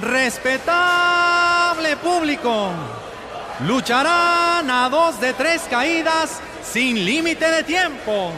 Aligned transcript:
Respetable 0.00 1.96
público, 1.96 2.70
lucharán 3.66 4.70
a 4.70 4.88
dos 4.88 5.20
de 5.20 5.32
tres 5.32 5.62
caídas 5.68 6.40
sin 6.62 7.04
límite 7.04 7.50
de 7.50 7.64
tiempo. 7.64 8.30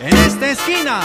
En 0.00 0.16
esta 0.16 0.50
esquina, 0.50 1.00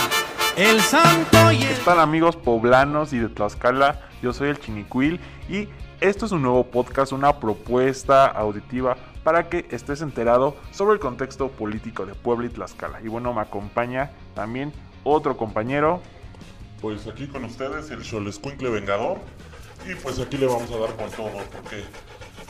el 0.56 0.82
santo 0.82 1.52
y 1.52 1.64
el... 1.64 1.76
¿Qué 1.76 1.84
tal 1.86 2.00
amigos 2.00 2.36
poblanos 2.36 3.14
y 3.14 3.20
de 3.20 3.30
Tlaxcala? 3.30 4.02
Yo 4.24 4.34
soy 4.34 4.50
el 4.50 4.60
Chinicuil 4.60 5.20
y 5.48 5.70
esto 6.02 6.26
es 6.26 6.32
un 6.32 6.42
nuevo 6.42 6.66
podcast, 6.66 7.12
una 7.12 7.40
propuesta 7.40 8.26
auditiva 8.26 8.98
para 9.24 9.50
que 9.50 9.68
estés 9.70 10.02
enterado 10.02 10.56
sobre 10.72 10.96
el 10.96 11.00
contexto 11.00 11.50
político 11.50 12.08
de 12.08 12.16
Puebla 12.16 12.48
y 12.48 12.50
Tlaxcala. 12.50 13.02
Y 13.02 13.08
bueno, 13.08 13.34
me 13.34 13.42
acompaña 13.42 14.12
también 14.34 14.74
otro 15.04 15.38
compañero. 15.38 16.02
Pues 16.82 17.08
aquí 17.08 17.28
con 17.28 17.46
ustedes 17.46 17.92
el 17.92 18.04
Xolescuincle 18.04 18.70
Vengador. 18.70 19.20
Y 19.88 19.94
pues 19.96 20.20
aquí 20.20 20.38
le 20.38 20.48
vamos 20.48 20.72
a 20.72 20.78
dar 20.78 20.96
con 20.96 21.12
todo, 21.12 21.38
porque, 21.52 21.84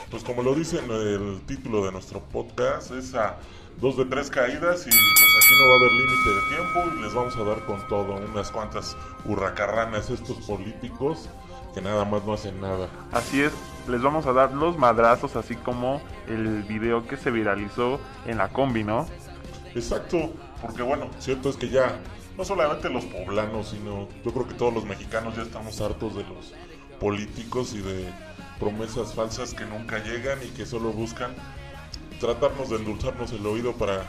pues 0.10 0.24
como 0.24 0.42
lo 0.42 0.56
dice 0.56 0.80
en 0.80 0.90
el 0.90 1.42
título 1.46 1.86
de 1.86 1.92
nuestro 1.92 2.22
podcast, 2.22 2.92
es 2.92 3.14
a 3.14 3.38
dos 3.82 3.98
de 3.98 4.06
tres 4.06 4.30
caídas 4.30 4.88
y 4.88 4.90
pues 4.90 5.36
aquí 5.44 5.54
no 5.60 5.68
va 5.68 5.74
a 5.74 5.78
haber 5.78 5.92
límite 5.92 6.30
de 6.30 6.56
tiempo 6.56 6.98
y 6.98 7.02
les 7.04 7.14
vamos 7.14 7.36
a 7.36 7.44
dar 7.44 7.66
con 7.66 7.86
todo, 7.90 8.16
unas 8.16 8.52
cuantas 8.52 8.96
hurracarranas 9.26 10.10
estos 10.10 10.38
políticos 10.46 11.28
que 11.74 11.82
nada 11.82 12.06
más 12.06 12.24
no 12.24 12.34
hacen 12.34 12.62
nada. 12.62 12.88
Así 13.12 13.42
es, 13.42 13.52
les 13.90 14.02
vamos 14.02 14.26
a 14.28 14.32
dar 14.32 14.54
los 14.54 14.78
madrazos, 14.78 15.36
así 15.36 15.58
como 15.58 16.02
el 16.30 16.64
video 16.64 17.06
que 17.06 17.18
se 17.18 17.32
viralizó 17.32 18.00
en 18.26 18.38
la 18.38 18.48
combi, 18.48 18.86
¿no? 18.86 19.08
Exacto, 19.76 20.32
porque 20.62 20.84
bueno, 20.84 21.10
cierto 21.20 21.50
es 21.50 21.58
que 21.58 21.68
ya 21.68 22.00
no 22.38 22.46
solamente 22.46 22.90
los 22.90 23.04
poblanos, 23.04 23.70
sino 23.70 24.08
yo 24.24 24.32
creo 24.32 24.48
que 24.48 24.54
todos 24.54 24.74
los 24.74 24.86
mexicanos 24.86 25.36
ya 25.36 25.44
estamos 25.44 25.82
hartos 25.82 26.16
de 26.16 26.24
los 26.24 26.54
políticos 27.00 27.74
y 27.74 27.80
de 27.80 28.12
promesas 28.60 29.14
falsas 29.14 29.54
que 29.54 29.66
nunca 29.66 30.04
llegan 30.04 30.40
y 30.44 30.50
que 30.50 30.66
solo 30.66 30.92
buscan 30.92 31.32
tratarnos 32.20 32.70
de 32.70 32.78
endulzarnos 32.78 33.32
el 33.32 33.46
oído 33.46 33.74
para 33.74 34.04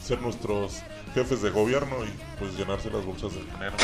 ser 0.00 0.20
nuestros 0.20 0.82
jefes 1.14 1.42
de 1.42 1.50
gobierno 1.50 1.96
y 2.04 2.38
pues 2.38 2.56
llenarse 2.56 2.90
las 2.90 3.04
bolsas 3.04 3.34
de 3.34 3.40
dinero. 3.40 3.76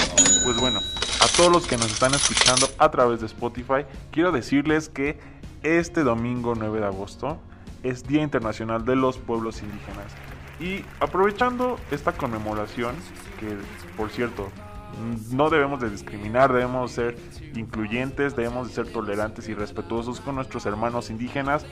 Pues 0.44 0.60
bueno, 0.60 0.80
a 0.80 1.36
todos 1.36 1.52
los 1.52 1.66
que 1.66 1.76
nos 1.76 1.90
están 1.92 2.14
escuchando 2.14 2.68
a 2.78 2.90
través 2.90 3.20
de 3.20 3.26
Spotify, 3.26 3.84
quiero 4.10 4.32
decirles 4.32 4.88
que 4.88 5.18
este 5.62 6.02
domingo 6.02 6.54
9 6.54 6.80
de 6.80 6.86
agosto 6.86 7.38
es 7.82 8.06
Día 8.06 8.22
Internacional 8.22 8.84
de 8.84 8.96
los 8.96 9.18
Pueblos 9.18 9.62
Indígenas. 9.62 10.12
Y 10.60 10.84
aprovechando 11.00 11.78
esta 11.90 12.12
conmemoración, 12.12 12.94
que 13.40 13.56
por 13.96 14.10
cierto, 14.10 14.50
no 15.30 15.50
debemos 15.50 15.80
de 15.80 15.90
discriminar, 15.90 16.52
debemos 16.52 16.92
ser 16.92 17.16
incluyentes, 17.54 18.36
debemos 18.36 18.68
de 18.68 18.74
ser 18.74 18.92
tolerantes 18.92 19.48
y 19.48 19.54
respetuosos 19.54 20.20
con 20.20 20.36
nuestros 20.36 20.66
hermanos 20.66 21.10
indígenas. 21.10 21.64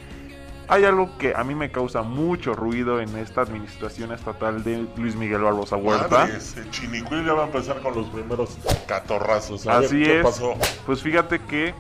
Hay 0.69 0.85
algo 0.85 1.19
que 1.19 1.35
a 1.35 1.45
mí 1.45 1.55
me 1.55 1.71
causa 1.71 2.03
mucho 2.03 2.55
ruido 2.55 3.01
en 3.01 3.17
esta 3.19 3.43
administración 3.43 4.13
estatal 4.13 4.63
de 4.63 4.87
Luis 4.97 5.17
Miguel 5.17 5.43
Barbosa 5.43 5.77
Huerta. 5.77 6.21
Madres, 6.21 6.57
el 6.57 6.71
Chinicuil 6.71 7.27
ya 7.27 7.35
va 7.35 7.43
a 7.43 7.47
empezar 7.47 7.81
con 7.81 7.95
los 7.95 8.07
primeros 8.09 8.57
catorrazos. 8.87 9.67
A 9.67 9.79
Así 9.79 9.97
ver, 9.97 10.07
¿qué 10.07 10.19
es. 10.21 10.25
pasó? 10.25 10.55
Pues 10.87 11.03
fíjate 11.03 11.41
que 11.41 11.75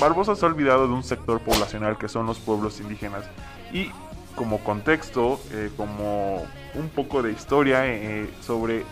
Barbosa 0.00 0.34
se 0.34 0.44
ha 0.44 0.48
olvidado 0.48 0.88
de 0.88 0.94
un 0.94 1.04
sector 1.04 1.40
poblacional 1.40 1.98
que 1.98 2.08
son 2.08 2.26
los 2.26 2.38
pueblos 2.38 2.80
indígenas. 2.80 3.24
Y 3.72 3.90
como 4.34 4.58
contexto, 4.64 5.40
eh, 5.52 5.70
como 5.76 6.44
un 6.74 6.88
poco 6.94 7.22
de 7.22 7.30
historia 7.32 7.86
eh, 7.86 8.28
sobre 8.40 8.84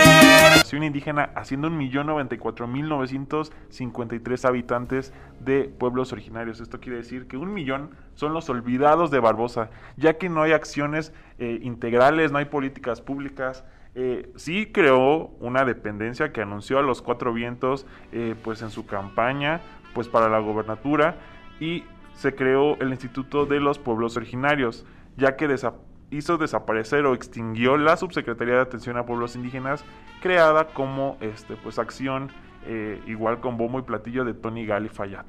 Indígena 0.72 1.30
haciendo 1.34 1.69
1.094.953 1.70 4.44
habitantes 4.44 5.12
de 5.41 5.64
pueblos 5.64 6.12
originarios. 6.12 6.60
Esto 6.60 6.78
quiere 6.80 6.98
decir 6.98 7.26
que 7.26 7.36
un 7.36 7.52
millón 7.52 7.91
son 8.14 8.32
los 8.32 8.48
olvidados 8.48 9.10
de 9.10 9.19
Barbosa, 9.20 9.70
ya 9.97 10.19
que 10.19 10.28
no 10.28 10.42
hay 10.42 10.52
acciones 10.52 11.12
eh, 11.38 11.58
integrales, 11.62 12.30
no 12.32 12.38
hay 12.38 12.47
políticas 12.47 13.00
públicas. 13.00 13.64
Eh, 13.94 14.32
sí 14.36 14.70
creó 14.72 15.30
una 15.38 15.64
dependencia 15.64 16.32
que 16.32 16.42
anunció 16.42 16.78
a 16.78 16.82
los 16.82 17.00
cuatro 17.00 17.32
vientos 17.32 17.86
eh, 18.10 18.34
pues 18.42 18.60
en 18.62 18.70
su 18.70 18.86
campaña 18.86 19.60
pues 19.94 20.08
para 20.08 20.28
la 20.28 20.41
gobernatura 20.41 21.14
y 21.60 21.84
se 22.14 22.34
creó 22.34 22.76
el 22.81 22.91
Instituto 22.91 23.46
de 23.46 23.60
los 23.60 23.78
Pueblos 23.78 24.16
Originarios, 24.16 24.84
ya 25.16 25.36
que 25.36 25.46
desa 25.46 25.75
hizo 26.16 26.38
desaparecer 26.38 27.06
o 27.06 27.14
extinguió 27.14 27.76
la 27.76 27.97
Subsecretaría 27.97 28.54
de 28.54 28.60
Atención 28.60 28.97
a 28.97 29.06
Pueblos 29.06 29.36
Indígenas, 29.36 29.84
creada 30.20 30.69
como 30.69 31.16
este, 31.20 31.56
pues, 31.56 31.78
acción 31.78 32.30
eh, 32.66 33.02
igual 33.06 33.41
con 33.41 33.56
bombo 33.56 33.78
y 33.78 33.82
platillo 33.82 34.25
de 34.25 34.34
Tony 34.34 34.64
Gali 34.66 34.88
Fayad. 34.88 35.26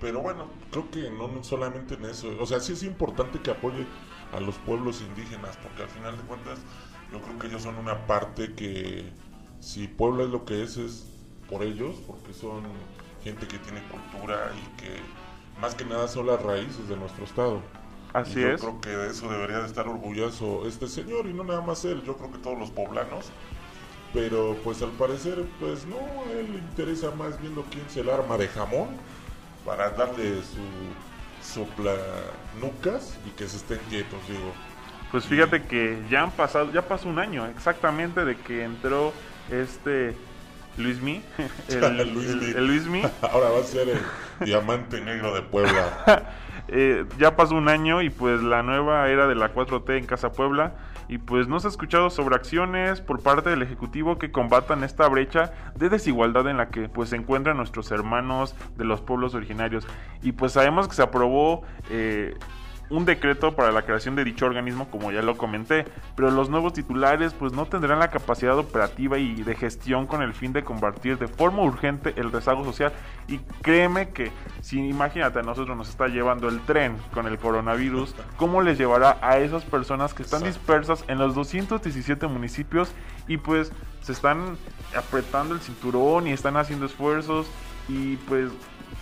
Pero 0.00 0.20
bueno, 0.20 0.46
creo 0.70 0.90
que 0.90 1.10
no 1.10 1.42
solamente 1.42 1.94
en 1.94 2.04
eso. 2.04 2.28
O 2.40 2.46
sea, 2.46 2.60
sí 2.60 2.72
es 2.72 2.82
importante 2.84 3.40
que 3.40 3.50
apoye 3.50 3.84
a 4.32 4.40
los 4.40 4.56
pueblos 4.56 5.02
indígenas, 5.02 5.56
porque 5.56 5.82
al 5.82 5.88
final 5.88 6.16
de 6.16 6.22
cuentas 6.22 6.60
yo 7.12 7.20
creo 7.20 7.38
que 7.38 7.46
ellos 7.48 7.62
son 7.62 7.76
una 7.76 8.06
parte 8.06 8.54
que 8.54 9.10
si 9.60 9.88
Puebla 9.88 10.24
es 10.24 10.30
lo 10.30 10.44
que 10.44 10.62
es, 10.62 10.76
es 10.76 11.10
por 11.48 11.62
ellos, 11.62 11.96
porque 12.06 12.32
son 12.32 12.62
gente 13.24 13.48
que 13.48 13.58
tiene 13.58 13.82
cultura 13.88 14.52
y 14.54 14.80
que 14.80 15.00
más 15.60 15.74
que 15.74 15.84
nada 15.84 16.06
son 16.06 16.26
las 16.26 16.40
raíces 16.42 16.88
de 16.88 16.96
nuestro 16.96 17.24
estado. 17.24 17.60
Así 18.12 18.40
yo 18.40 18.48
es. 18.48 18.60
creo 18.60 18.80
que 18.80 18.88
de 18.90 19.10
eso 19.10 19.28
debería 19.30 19.58
de 19.58 19.66
estar 19.66 19.86
orgulloso 19.88 20.66
este 20.66 20.86
señor 20.88 21.26
y 21.26 21.34
no 21.34 21.44
nada 21.44 21.60
más 21.60 21.84
él, 21.84 22.02
yo 22.04 22.16
creo 22.16 22.32
que 22.32 22.38
todos 22.38 22.58
los 22.58 22.70
poblanos. 22.70 23.26
Pero 24.14 24.56
pues 24.64 24.80
al 24.82 24.90
parecer, 24.92 25.44
pues 25.60 25.84
no, 25.86 25.96
a 25.96 26.32
él 26.32 26.52
le 26.52 26.58
interesa 26.58 27.10
más 27.10 27.38
viendo 27.40 27.62
quién 27.70 27.84
se 27.90 28.00
el 28.00 28.08
arma 28.10 28.38
de 28.38 28.48
jamón 28.48 28.88
para 29.66 29.90
darle 29.90 30.36
su 30.42 30.64
soplanucas 31.42 33.18
y 33.26 33.30
que 33.30 33.46
se 33.48 33.56
estén 33.58 33.78
quietos, 33.88 34.18
digo. 34.28 34.52
Pues 35.10 35.24
fíjate 35.26 35.62
que 35.64 36.02
ya 36.10 36.22
han 36.22 36.30
pasado, 36.32 36.70
ya 36.72 36.82
pasó 36.82 37.08
un 37.08 37.18
año 37.18 37.46
exactamente 37.46 38.24
de 38.24 38.36
que 38.36 38.64
entró 38.64 39.12
este 39.50 40.14
Luismi, 40.76 41.22
el, 41.68 42.12
Luismi. 42.14 42.44
el- 42.50 42.56
el 42.56 42.66
Luismi. 42.66 43.02
Ahora 43.22 43.50
va 43.50 43.60
a 43.60 43.64
ser 43.64 43.88
el 43.88 44.00
diamante 44.46 45.00
negro 45.00 45.34
de 45.34 45.42
Puebla. 45.42 46.34
Eh, 46.68 47.06
ya 47.18 47.34
pasó 47.34 47.54
un 47.54 47.68
año 47.68 48.02
y 48.02 48.10
pues 48.10 48.42
la 48.42 48.62
nueva 48.62 49.08
era 49.08 49.26
de 49.26 49.34
la 49.34 49.54
4T 49.54 49.96
en 49.98 50.06
Casa 50.06 50.32
Puebla. 50.32 50.74
Y 51.08 51.16
pues 51.16 51.48
no 51.48 51.58
se 51.58 51.68
ha 51.68 51.70
escuchado 51.70 52.10
sobre 52.10 52.36
acciones 52.36 53.00
por 53.00 53.22
parte 53.22 53.48
del 53.48 53.62
Ejecutivo 53.62 54.18
que 54.18 54.30
combatan 54.30 54.84
esta 54.84 55.08
brecha 55.08 55.52
de 55.74 55.88
desigualdad 55.88 56.46
en 56.48 56.58
la 56.58 56.68
que 56.68 56.90
pues 56.90 57.08
se 57.08 57.16
encuentran 57.16 57.56
nuestros 57.56 57.90
hermanos 57.90 58.54
de 58.76 58.84
los 58.84 59.00
pueblos 59.00 59.34
originarios. 59.34 59.86
Y 60.22 60.32
pues 60.32 60.52
sabemos 60.52 60.86
que 60.86 60.94
se 60.94 61.02
aprobó 61.02 61.62
eh, 61.90 62.34
un 62.90 63.04
decreto 63.04 63.54
para 63.54 63.72
la 63.72 63.82
creación 63.82 64.16
de 64.16 64.24
dicho 64.24 64.46
organismo, 64.46 64.90
como 64.90 65.12
ya 65.12 65.22
lo 65.22 65.36
comenté, 65.36 65.84
pero 66.16 66.30
los 66.30 66.48
nuevos 66.48 66.72
titulares 66.72 67.34
pues 67.34 67.52
no 67.52 67.66
tendrán 67.66 67.98
la 67.98 68.08
capacidad 68.08 68.58
operativa 68.58 69.18
y 69.18 69.42
de 69.42 69.54
gestión 69.54 70.06
con 70.06 70.22
el 70.22 70.32
fin 70.32 70.52
de 70.52 70.64
combatir 70.64 71.18
de 71.18 71.28
forma 71.28 71.62
urgente 71.62 72.14
el 72.16 72.32
rezago 72.32 72.64
social. 72.64 72.92
Y 73.26 73.38
créeme 73.62 74.10
que 74.10 74.30
si 74.60 74.78
imagínate 74.80 75.38
a 75.38 75.42
nosotros 75.42 75.76
nos 75.76 75.88
está 75.88 76.08
llevando 76.08 76.48
el 76.48 76.60
tren 76.60 76.96
con 77.12 77.26
el 77.26 77.38
coronavirus, 77.38 78.14
¿cómo 78.36 78.62
les 78.62 78.78
llevará 78.78 79.18
a 79.20 79.38
esas 79.38 79.64
personas 79.64 80.14
que 80.14 80.22
están 80.22 80.42
dispersas 80.42 81.04
en 81.08 81.18
los 81.18 81.34
217 81.34 82.26
municipios 82.26 82.90
y 83.26 83.36
pues 83.36 83.72
se 84.00 84.12
están 84.12 84.56
apretando 84.96 85.54
el 85.54 85.60
cinturón 85.60 86.26
y 86.26 86.32
están 86.32 86.56
haciendo 86.56 86.86
esfuerzos 86.86 87.46
y 87.88 88.16
pues 88.16 88.50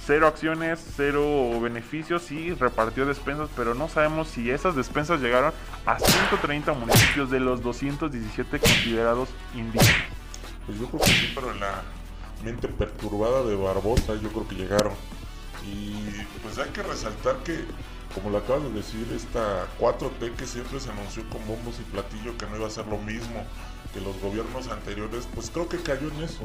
cero 0.06 0.28
acciones, 0.28 0.78
cero 0.96 1.60
beneficios 1.60 2.30
y 2.30 2.54
repartió 2.54 3.06
despensas, 3.06 3.50
pero 3.56 3.74
no 3.74 3.88
sabemos 3.88 4.28
si 4.28 4.50
esas 4.50 4.76
despensas 4.76 5.20
llegaron 5.20 5.52
a 5.84 5.98
130 5.98 6.72
municipios 6.74 7.30
de 7.30 7.40
los 7.40 7.60
217 7.62 8.60
considerados 8.60 9.28
indígenas. 9.54 9.96
Pues 10.64 10.78
yo 10.78 10.86
creo 10.86 11.00
que 11.00 11.10
sí, 11.10 11.32
pero 11.34 11.50
en 11.50 11.60
la 11.60 11.82
mente 12.44 12.68
perturbada 12.68 13.42
de 13.42 13.56
Barbosa 13.56 14.14
yo 14.14 14.28
creo 14.30 14.46
que 14.46 14.54
llegaron. 14.54 14.92
Y 15.64 15.94
pues 16.42 16.58
hay 16.58 16.70
que 16.70 16.84
resaltar 16.84 17.38
que, 17.38 17.64
como 18.14 18.30
lo 18.30 18.38
acabas 18.38 18.62
de 18.62 18.70
decir, 18.70 19.08
esta 19.12 19.66
4T 19.80 20.36
que 20.36 20.46
siempre 20.46 20.78
se 20.78 20.90
anunció 20.90 21.28
con 21.30 21.44
bombos 21.48 21.80
y 21.80 21.82
platillo 21.90 22.38
que 22.38 22.46
no 22.46 22.56
iba 22.56 22.68
a 22.68 22.70
ser 22.70 22.86
lo 22.86 22.98
mismo 22.98 23.44
que 23.92 24.00
los 24.00 24.20
gobiernos 24.20 24.68
anteriores, 24.68 25.26
pues 25.34 25.50
creo 25.50 25.68
que 25.68 25.78
cayó 25.78 26.08
en 26.08 26.22
eso 26.22 26.44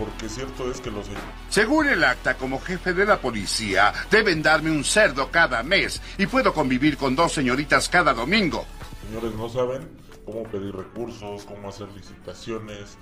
porque 0.00 0.30
cierto 0.30 0.70
es 0.70 0.80
que 0.80 0.90
los... 0.90 1.06
Según 1.50 1.86
el 1.86 2.02
acta, 2.02 2.38
como 2.38 2.58
jefe 2.58 2.94
de 2.94 3.04
la 3.04 3.20
policía, 3.20 3.92
deben 4.10 4.42
darme 4.42 4.70
un 4.70 4.82
cerdo 4.82 5.30
cada 5.30 5.62
mes 5.62 6.00
y 6.16 6.26
puedo 6.26 6.54
convivir 6.54 6.96
con 6.96 7.14
dos 7.14 7.32
señoritas 7.32 7.90
cada 7.90 8.14
domingo. 8.14 8.64
Señores, 9.06 9.34
no 9.34 9.50
saben 9.50 9.90
cómo 10.24 10.44
pedir 10.44 10.74
recursos, 10.74 11.44
cómo 11.44 11.68
hacer 11.68 11.88
licitaciones 11.88 12.96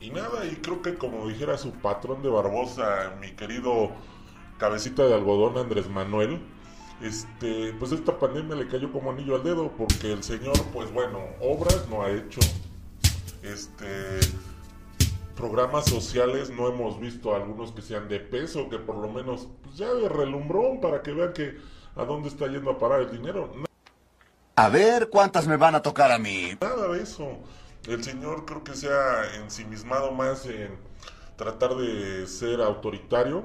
y 0.00 0.10
nada, 0.10 0.44
y 0.44 0.56
creo 0.56 0.82
que 0.82 0.96
como 0.96 1.28
dijera 1.28 1.56
su 1.56 1.70
patrón 1.70 2.20
de 2.22 2.30
Barbosa, 2.30 3.14
mi 3.20 3.30
querido 3.32 3.92
cabecita 4.58 5.04
de 5.04 5.14
algodón 5.14 5.56
Andrés 5.56 5.88
Manuel, 5.88 6.40
este, 7.00 7.74
pues 7.78 7.92
esta 7.92 8.18
pandemia 8.18 8.56
le 8.56 8.66
cayó 8.66 8.90
como 8.90 9.12
anillo 9.12 9.36
al 9.36 9.44
dedo 9.44 9.70
porque 9.76 10.12
el 10.12 10.24
señor, 10.24 10.60
pues 10.72 10.92
bueno, 10.92 11.20
obras 11.40 11.86
no 11.88 12.02
ha 12.02 12.10
hecho, 12.10 12.40
este 13.42 14.18
programas 15.40 15.86
sociales 15.86 16.50
no 16.50 16.68
hemos 16.68 17.00
visto 17.00 17.34
algunos 17.34 17.72
que 17.72 17.80
sean 17.80 18.08
de 18.08 18.20
peso, 18.20 18.68
que 18.68 18.78
por 18.78 18.96
lo 18.96 19.08
menos 19.08 19.48
pues, 19.62 19.76
ya 19.76 19.92
de 19.92 20.08
relumbrón 20.08 20.80
para 20.80 21.02
que 21.02 21.12
vean 21.12 21.32
que 21.32 21.56
a 21.96 22.04
dónde 22.04 22.28
está 22.28 22.46
yendo 22.46 22.70
a 22.70 22.78
parar 22.78 23.00
el 23.00 23.10
dinero. 23.10 23.50
A 24.56 24.68
ver 24.68 25.08
cuántas 25.08 25.48
me 25.48 25.56
van 25.56 25.74
a 25.74 25.82
tocar 25.82 26.12
a 26.12 26.18
mí. 26.18 26.50
Nada 26.60 26.88
de 26.88 27.02
eso. 27.02 27.38
El 27.88 28.04
señor 28.04 28.44
creo 28.44 28.62
que 28.62 28.74
se 28.74 28.92
ha 28.92 29.36
ensimismado 29.36 30.12
más 30.12 30.44
en 30.44 30.78
tratar 31.36 31.74
de 31.74 32.26
ser 32.26 32.60
autoritario 32.60 33.44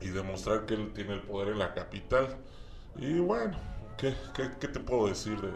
y 0.00 0.08
demostrar 0.08 0.64
que 0.64 0.74
él 0.74 0.92
tiene 0.94 1.12
el 1.12 1.22
poder 1.22 1.48
en 1.48 1.58
la 1.58 1.74
capital. 1.74 2.38
Y 2.96 3.18
bueno, 3.18 3.58
¿qué, 3.98 4.14
qué, 4.34 4.68
te 4.68 4.80
puedo 4.80 5.08
decir 5.08 5.38
de, 5.42 5.50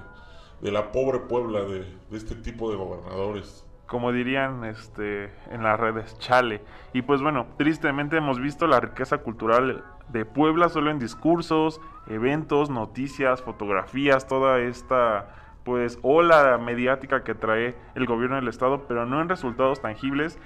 de 0.61 0.71
la 0.71 0.93
pobre 0.93 1.21
Puebla, 1.21 1.62
de, 1.62 1.81
de 2.11 2.17
este 2.19 2.35
tipo 2.35 2.71
de 2.71 2.77
gobernadores? 2.77 3.65
Como 3.88 4.12
dirían 4.12 4.64
este, 4.64 5.32
en 5.50 5.62
las 5.64 5.81
redes, 5.81 6.17
chale. 6.19 6.62
Y 6.93 7.02
pues 7.02 7.20
bueno, 7.20 7.46
tristemente 7.56 8.19
hemos 8.19 8.38
visto 8.38 8.67
la 8.67 8.81
riqueza 8.81 9.19
cultural 9.19 9.82
de 10.08 10.25
Puebla 10.25 10.69
solo 10.69 10.90
en 10.90 10.99
discursos, 10.99 11.81
eventos, 12.06 12.70
noticias, 12.70 13.43
fotografías, 13.43 14.29
toda 14.29 14.61
esta 14.61 15.35
pues 15.64 15.99
ola 16.02 16.56
mediática 16.58 17.25
que 17.25 17.35
trae 17.35 17.75
el 17.94 18.06
gobierno 18.06 18.37
del 18.37 18.49
estado, 18.49 18.87
pero 18.87 19.05
no 19.06 19.20
en 19.20 19.29
resultados 19.29 19.81
tangibles 19.82 20.38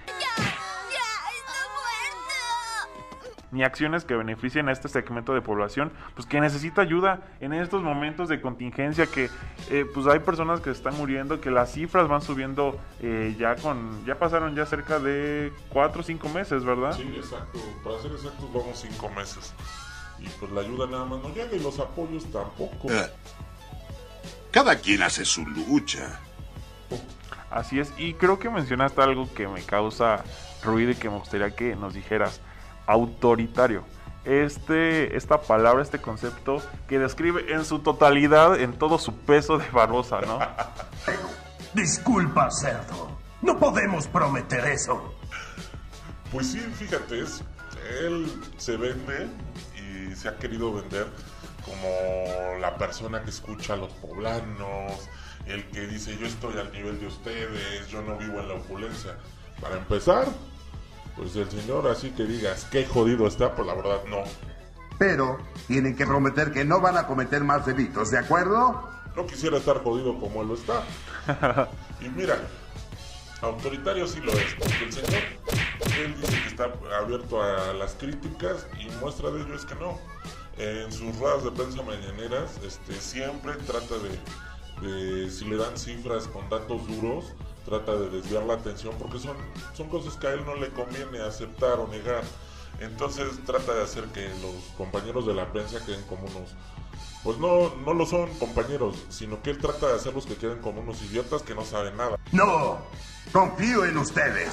ni 3.53 3.63
acciones 3.63 4.05
que 4.05 4.17
beneficien 4.17 4.69
a 4.69 4.73
este 4.73 4.89
segmento 4.89 5.35
de 5.35 5.43
población, 5.43 5.93
pues 6.15 6.27
que 6.27 6.41
necesita 6.41 6.83
ayuda 6.83 7.21
en 7.41 7.53
estos 7.53 7.83
momentos 7.83 8.29
de 8.29 8.41
contingencia 8.41 9.07
que 9.07 9.31
eh, 9.71 9.85
pues 9.93 10.07
hay 10.07 10.19
personas 10.21 10.61
que 10.61 10.71
están 10.71 10.97
muriendo, 10.97 11.41
que 11.41 11.51
las 11.51 11.71
cifras 11.71 12.09
van 12.09 12.23
subiendo 12.23 12.81
eh, 13.01 13.37
ya 13.39 13.55
con, 13.57 14.05
ya 14.07 14.19
pasaron 14.19 14.57
ya 14.57 14.67
cerca 14.67 14.99
de 14.99 15.53
cuatro 15.69 16.01
o 16.01 16.03
cinco 16.03 16.29
meses, 16.31 16.65
¿verdad? 16.65 16.97
Sí, 16.97 17.13
exacto, 17.15 17.59
para 17.85 18.01
ser 18.01 18.13
exactos 18.13 18.53
vamos 18.53 18.81
cinco 18.81 19.09
meses. 19.11 19.55
Y 20.19 20.29
pues 20.41 20.51
la 20.53 20.63
ayuda 20.63 20.87
nada 20.87 21.05
más 21.05 21.23
no 21.23 21.29
llega 21.35 21.55
y 21.55 21.61
los 21.61 21.79
apoyos 21.79 22.25
tampoco. 22.33 22.91
Eh, 22.91 23.11
cada 24.51 24.77
quien 24.77 25.03
hace 25.03 25.25
su 25.25 25.47
lucha. 25.47 26.21
Así 27.51 27.79
es, 27.79 27.93
y 27.99 28.15
creo 28.15 28.39
que 28.39 28.49
mencionaste 28.49 29.03
algo 29.03 29.29
que 29.35 29.47
me 29.47 29.63
causa 29.63 30.25
ruido 30.65 30.93
y 30.93 30.95
que 30.95 31.11
me 31.11 31.19
gustaría 31.19 31.55
que 31.55 31.77
nos 31.77 31.93
dijeras 31.93 32.41
autoritario. 32.87 33.85
Este, 34.25 35.17
esta 35.17 35.43
palabra, 35.43 35.83
este 35.83 36.01
concepto 36.01 36.63
que 36.89 36.99
describe 36.99 37.53
en 37.53 37.65
su 37.65 37.81
totalidad, 37.81 38.61
en 38.61 38.73
todo 38.75 38.99
su 38.99 39.15
peso 39.15 39.59
de 39.59 39.69
Barbosa, 39.71 40.21
¿no? 40.21 40.39
Disculpa, 41.75 42.49
cerdo. 42.51 43.19
No 43.41 43.59
podemos 43.59 44.07
prometer 44.07 44.65
eso. 44.67 45.15
Pues 46.31 46.53
sí, 46.53 46.61
fíjate, 46.61 47.21
es, 47.21 47.43
él 48.01 48.33
se 48.57 48.77
vende 48.77 49.29
y 49.77 50.15
se 50.15 50.29
ha 50.29 50.37
querido 50.37 50.73
vender 50.73 51.09
como 51.65 52.59
la 52.61 52.77
persona 52.77 53.23
que 53.23 53.31
escucha 53.31 53.75
a 53.75 53.77
los 53.77 53.93
poblanos, 53.95 55.09
el 55.47 55.65
que 55.69 55.87
dice 55.87 56.17
yo 56.19 56.27
estoy 56.27 56.59
al 56.59 56.73
nivel 56.73 57.01
de 57.01 57.07
ustedes, 57.07 57.89
yo 57.89 58.03
no 58.03 58.17
vivo 58.17 58.41
en 58.41 58.49
la 58.49 58.55
opulencia. 58.55 59.17
Para 59.61 59.77
empezar, 59.77 60.27
pues 61.17 61.37
el 61.37 61.51
señor 61.51 61.87
así 61.89 62.11
que 62.11 62.25
digas, 62.25 62.67
qué 62.71 62.87
jodido 62.87 63.27
está, 63.27 63.55
pues 63.55 63.67
la 63.67 63.75
verdad 63.75 64.03
no. 64.09 64.23
Pero 64.99 65.39
tienen 65.67 65.97
que 65.97 66.07
prometer 66.07 66.53
que 66.53 66.65
no 66.65 66.81
van 66.81 66.97
a 66.97 67.07
cometer 67.07 67.43
más 67.45 67.67
delitos, 67.67 68.11
¿de 68.11 68.19
acuerdo? 68.19 68.89
No 69.17 69.27
quisiera 69.27 69.59
estar 69.59 69.83
jodido 69.83 70.19
como 70.19 70.43
él 70.43 70.49
lo 70.49 70.55
está. 70.55 70.85
y 72.01 72.09
mira, 72.09 72.39
autoritario 73.43 74.07
sí 74.07 74.21
lo 74.21 74.33
es, 74.33 74.55
porque 74.59 74.85
el 74.85 74.93
señor, 74.93 75.23
él 75.99 76.15
dice 76.21 76.43
que 76.43 76.49
está 76.49 76.73
abierto 76.99 77.43
a 77.43 77.75
las 77.75 77.95
críticas 77.95 78.67
y 78.81 78.89
muestra 79.01 79.31
de 79.31 79.43
ello 79.43 79.55
es 79.55 79.65
que 79.65 79.75
no. 79.75 79.99
En 80.59 80.93
sus 80.93 81.17
ruedas 81.19 81.45
de 81.45 81.51
prensa 81.51 81.83
mañaneras, 81.83 82.59
este, 82.65 82.95
siempre 82.95 83.55
trata 83.67 83.95
de, 83.99 84.87
de, 84.87 85.31
si 85.31 85.47
le 85.47 85.57
dan 85.57 85.77
cifras 85.77 86.27
con 86.29 86.49
datos 86.49 86.87
duros, 86.87 87.33
trata 87.65 87.97
de 87.97 88.11
desviar 88.11 88.45
la 88.45 88.55
atención 88.55 88.95
porque 88.99 89.19
son, 89.19 89.37
son 89.75 89.89
cosas 89.89 90.17
que 90.17 90.27
a 90.27 90.33
él 90.33 90.45
no 90.45 90.57
le 90.57 90.71
conviene 90.71 91.21
aceptar 91.21 91.79
o 91.79 91.89
negar. 91.89 92.23
Entonces 92.81 93.29
trata 93.47 93.75
de 93.75 93.83
hacer 93.83 94.05
que 94.07 94.29
los 94.41 94.55
compañeros 94.77 95.27
de 95.27 95.35
la 95.35 95.53
prensa 95.53 95.85
queden 95.85 96.03
como 96.05 96.23
unos, 96.23 96.51
pues 97.23 97.39
no, 97.39 97.75
no 97.77 97.95
lo 97.95 98.07
son 98.07 98.29
compañeros, 98.39 98.97
sino 99.09 99.43
que 99.43 99.51
él 99.51 99.59
trata 99.59 99.89
de 99.89 99.95
hacerlos 99.95 100.27
que 100.27 100.37
queden 100.37 100.59
como 100.59 100.81
unos 100.81 101.01
idiotas 101.03 101.43
que 101.43 101.55
no 101.55 101.65
saben 101.65 101.97
nada. 101.97 102.19
No, 102.33 102.79
confío 103.33 103.85
en 103.85 103.99
ustedes. 103.99 104.53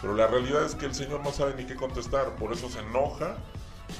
Pero 0.00 0.14
la 0.14 0.26
realidad 0.26 0.64
es 0.64 0.74
que 0.74 0.86
el 0.86 0.94
señor 0.94 1.20
no 1.22 1.32
sabe 1.32 1.54
ni 1.54 1.64
qué 1.64 1.76
contestar, 1.76 2.34
por 2.36 2.52
eso 2.52 2.68
se 2.68 2.80
enoja 2.80 3.36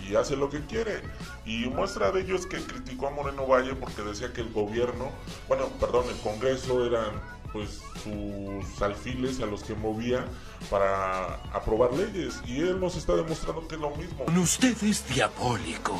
y 0.08 0.16
hace 0.16 0.36
lo 0.36 0.50
que 0.50 0.60
quiere. 0.66 1.02
Y 1.44 1.66
muestra 1.66 2.10
de 2.10 2.22
ello 2.22 2.36
es 2.36 2.46
que 2.46 2.58
criticó 2.58 3.06
a 3.06 3.10
Moreno 3.10 3.46
Valle 3.46 3.74
porque 3.74 4.02
decía 4.02 4.32
que 4.32 4.40
el 4.40 4.52
gobierno, 4.52 5.10
bueno, 5.48 5.68
perdón, 5.80 6.06
el 6.10 6.16
Congreso 6.18 6.84
eran 6.84 7.22
pues 7.54 7.80
sus 8.02 8.82
alfiles 8.82 9.40
a 9.40 9.46
los 9.46 9.62
que 9.62 9.76
movía 9.76 10.25
para 10.68 11.37
aprobar 11.54 11.92
leyes 11.94 12.42
y 12.46 12.61
él 12.61 12.80
nos 12.80 12.96
está 12.96 13.14
demostrando 13.14 13.66
que 13.68 13.76
es 13.76 13.80
lo 13.80 13.90
mismo. 13.92 14.25
Usted 14.42 14.76
es 14.82 15.08
diabólico. 15.08 15.96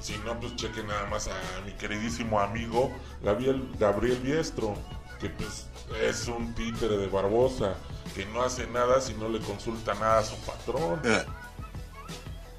Si 0.00 0.18
no, 0.24 0.38
pues 0.40 0.56
cheque 0.56 0.82
nada 0.82 1.06
más 1.06 1.28
a 1.28 1.40
mi 1.64 1.72
queridísimo 1.72 2.40
amigo 2.40 2.92
Gabriel, 3.22 3.66
Gabriel 3.78 4.18
Biestro, 4.18 4.74
que 5.20 5.30
pues 5.30 5.68
es 6.02 6.26
un 6.26 6.52
títere 6.54 6.98
de 6.98 7.06
Barbosa, 7.06 7.76
que 8.14 8.26
no 8.26 8.42
hace 8.42 8.66
nada 8.66 9.00
si 9.00 9.14
no 9.14 9.28
le 9.28 9.38
consulta 9.38 9.94
nada 9.94 10.18
a 10.18 10.24
su 10.24 10.36
patrón. 10.38 11.00
Eh, 11.04 11.24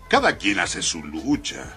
cada 0.10 0.38
quien 0.38 0.60
hace 0.60 0.82
su 0.82 1.04
lucha 1.04 1.76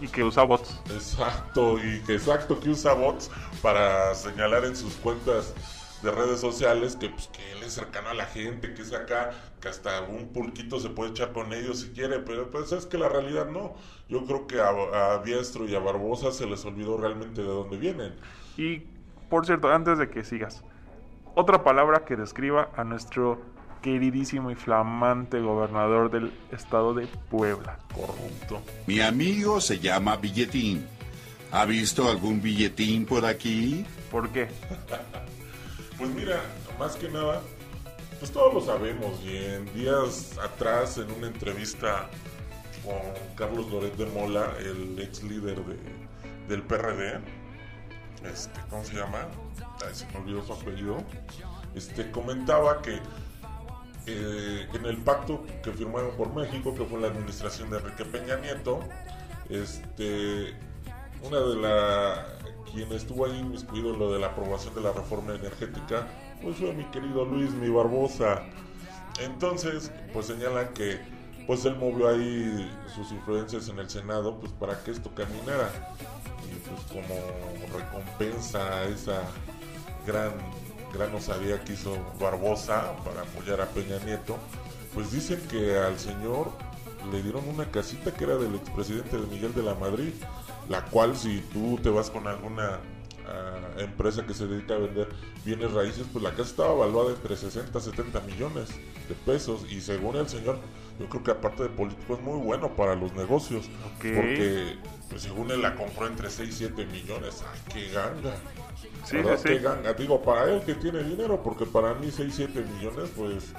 y 0.00 0.08
que 0.08 0.24
usa 0.24 0.42
bots. 0.42 0.80
Exacto, 0.90 1.78
y 1.78 2.00
que 2.00 2.16
exacto 2.16 2.58
que 2.58 2.70
usa 2.70 2.94
bots 2.94 3.30
para 3.64 4.14
señalar 4.14 4.66
en 4.66 4.76
sus 4.76 4.92
cuentas 4.96 5.54
de 6.02 6.10
redes 6.10 6.38
sociales 6.38 6.96
que, 6.96 7.08
pues, 7.08 7.28
que 7.28 7.52
él 7.52 7.62
es 7.62 7.72
cercano 7.72 8.10
a 8.10 8.14
la 8.14 8.26
gente, 8.26 8.74
que 8.74 8.82
es 8.82 8.92
acá, 8.92 9.30
que 9.58 9.68
hasta 9.68 10.02
un 10.02 10.28
pulquito 10.34 10.78
se 10.78 10.90
puede 10.90 11.12
echar 11.12 11.32
con 11.32 11.50
ellos 11.54 11.80
si 11.80 11.88
quiere, 11.88 12.18
pero 12.18 12.50
pues 12.50 12.72
es 12.72 12.84
que 12.84 12.98
la 12.98 13.08
realidad 13.08 13.46
no. 13.46 13.72
Yo 14.10 14.26
creo 14.26 14.46
que 14.46 14.60
a, 14.60 15.14
a 15.14 15.18
Biestro 15.22 15.66
y 15.66 15.74
a 15.74 15.78
Barbosa 15.78 16.30
se 16.30 16.44
les 16.44 16.62
olvidó 16.66 16.98
realmente 16.98 17.40
de 17.40 17.48
dónde 17.48 17.78
vienen. 17.78 18.14
Y, 18.58 18.80
por 19.30 19.46
cierto, 19.46 19.72
antes 19.72 19.96
de 19.96 20.10
que 20.10 20.24
sigas, 20.24 20.62
otra 21.34 21.64
palabra 21.64 22.04
que 22.04 22.16
describa 22.16 22.68
a 22.76 22.84
nuestro 22.84 23.40
queridísimo 23.80 24.50
y 24.50 24.56
flamante 24.56 25.40
gobernador 25.40 26.10
del 26.10 26.34
estado 26.52 26.92
de 26.92 27.06
Puebla. 27.30 27.78
Corrupto. 27.94 28.60
Mi 28.86 29.00
amigo 29.00 29.58
se 29.58 29.78
llama 29.78 30.16
Billetín. 30.16 30.86
¿Ha 31.54 31.66
visto 31.66 32.10
algún 32.10 32.42
billetín 32.42 33.06
por 33.06 33.24
aquí? 33.24 33.86
¿Por 34.10 34.30
qué? 34.30 34.48
Pues 35.96 36.10
mira, 36.10 36.40
más 36.76 36.96
que 36.96 37.08
nada, 37.08 37.40
pues 38.18 38.32
todos 38.32 38.52
lo 38.52 38.60
sabemos 38.60 39.22
bien. 39.22 39.72
Días 39.72 40.36
atrás, 40.42 40.98
en 40.98 41.08
una 41.12 41.28
entrevista 41.28 42.10
con 42.84 42.96
Carlos 43.36 43.70
Loret 43.70 43.94
de 43.94 44.06
Mola, 44.06 44.52
el 44.58 44.98
ex 44.98 45.22
líder 45.22 45.64
de, 45.64 45.76
del 46.48 46.62
PRD, 46.64 47.20
este, 48.28 48.60
¿cómo 48.68 48.84
se 48.84 48.96
llama? 48.96 49.28
Ay, 49.86 49.94
se 49.94 50.06
me 50.08 50.16
olvidó 50.16 50.44
su 50.44 50.52
apellido. 50.54 50.96
Este, 51.76 52.10
comentaba 52.10 52.82
que 52.82 52.98
eh, 54.06 54.66
en 54.74 54.86
el 54.86 54.96
pacto 54.96 55.46
que 55.62 55.70
firmaron 55.70 56.16
por 56.16 56.34
México, 56.34 56.74
que 56.74 56.84
fue 56.84 57.00
la 57.00 57.06
administración 57.06 57.70
de 57.70 57.78
Enrique 57.78 58.04
Peña 58.04 58.36
Nieto, 58.38 58.80
este, 59.48 60.56
una 61.26 61.40
de 61.40 61.56
la 61.56 62.26
quien 62.72 62.92
estuvo 62.92 63.26
ahí 63.26 63.38
inmiscuido 63.38 63.94
en 63.94 63.98
lo 63.98 64.12
de 64.12 64.18
la 64.18 64.28
aprobación 64.28 64.74
de 64.74 64.80
la 64.80 64.92
reforma 64.92 65.34
energética, 65.34 66.08
pues 66.42 66.56
fue 66.56 66.72
mi 66.72 66.84
querido 66.86 67.24
Luis 67.24 67.50
Mi 67.52 67.68
Barbosa. 67.68 68.42
Entonces, 69.20 69.92
pues 70.12 70.26
señalan 70.26 70.74
que 70.74 70.98
pues 71.46 71.64
él 71.64 71.76
movió 71.76 72.08
ahí 72.08 72.70
sus 72.94 73.12
influencias 73.12 73.68
en 73.68 73.78
el 73.78 73.88
Senado 73.88 74.38
pues 74.40 74.52
para 74.52 74.82
que 74.82 74.90
esto 74.90 75.10
caminara. 75.14 75.70
Y 76.50 76.54
pues 76.68 76.80
como 76.88 77.14
recompensa 77.78 78.78
a 78.78 78.84
esa 78.84 79.22
gran 80.06 80.32
gran 80.94 81.12
osadía 81.14 81.62
que 81.64 81.72
hizo 81.72 81.96
Barbosa 82.20 82.94
para 83.04 83.22
apoyar 83.22 83.60
a 83.60 83.66
Peña 83.66 83.98
Nieto, 84.04 84.38
pues 84.94 85.10
dicen 85.10 85.40
que 85.50 85.76
al 85.76 85.98
señor 85.98 86.50
le 87.10 87.22
dieron 87.22 87.46
una 87.48 87.70
casita 87.70 88.14
que 88.14 88.24
era 88.24 88.36
del 88.36 88.54
expresidente 88.54 89.18
de 89.18 89.26
Miguel 89.26 89.52
de 89.54 89.62
la 89.62 89.74
Madrid, 89.74 90.12
la 90.68 90.84
cual 90.86 91.16
si 91.16 91.40
tú 91.52 91.78
te 91.82 91.90
vas 91.90 92.10
con 92.10 92.26
alguna 92.26 92.80
ah, 93.28 93.60
empresa 93.78 94.26
que 94.26 94.34
se 94.34 94.46
dedica 94.46 94.74
a 94.74 94.78
vender 94.78 95.08
bienes 95.44 95.72
raíces, 95.72 96.06
pues 96.12 96.22
la 96.22 96.30
casa 96.30 96.42
estaba 96.42 96.74
valuada 96.74 97.10
entre 97.10 97.36
60 97.36 97.76
a 97.76 97.80
70 97.80 98.20
millones 98.20 98.70
de 99.08 99.14
pesos 99.26 99.66
y 99.70 99.80
según 99.80 100.16
el 100.16 100.28
señor, 100.28 100.58
yo 100.98 101.08
creo 101.08 101.22
que 101.22 101.30
aparte 101.32 101.64
de 101.64 101.68
político 101.68 102.14
es 102.14 102.20
muy 102.20 102.38
bueno 102.38 102.74
para 102.74 102.94
los 102.94 103.12
negocios, 103.14 103.68
porque 103.96 104.76
pues, 105.10 105.22
según 105.22 105.50
él 105.50 105.62
la 105.62 105.74
compró 105.74 106.06
entre 106.06 106.30
6 106.30 106.48
y 106.48 106.52
7 106.52 106.86
millones, 106.86 107.44
ay, 107.52 107.60
qué 107.72 107.92
ganga. 107.92 108.36
Sí, 109.04 109.16
¿Verdad? 109.16 109.36
sí, 109.36 109.48
sí. 109.48 109.54
Qué 109.54 109.58
ganga. 109.60 109.92
Digo, 109.92 110.22
para 110.22 110.50
él 110.50 110.62
que 110.64 110.74
tiene 110.74 111.02
dinero, 111.02 111.42
porque 111.42 111.66
para 111.66 111.94
mí 111.94 112.10
6, 112.10 112.32
7 112.34 112.64
millones, 112.76 113.10
pues 113.14 113.52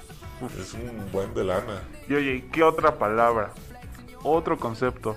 es 0.59 0.74
un 0.74 1.12
buen 1.12 1.33
de 1.33 1.43
lana. 1.43 1.81
Y 2.09 2.13
oye, 2.13 2.35
¿y 2.35 2.41
¿qué 2.43 2.63
otra 2.63 2.97
palabra? 2.97 3.53
Otro 4.24 4.57
concepto. 4.57 5.15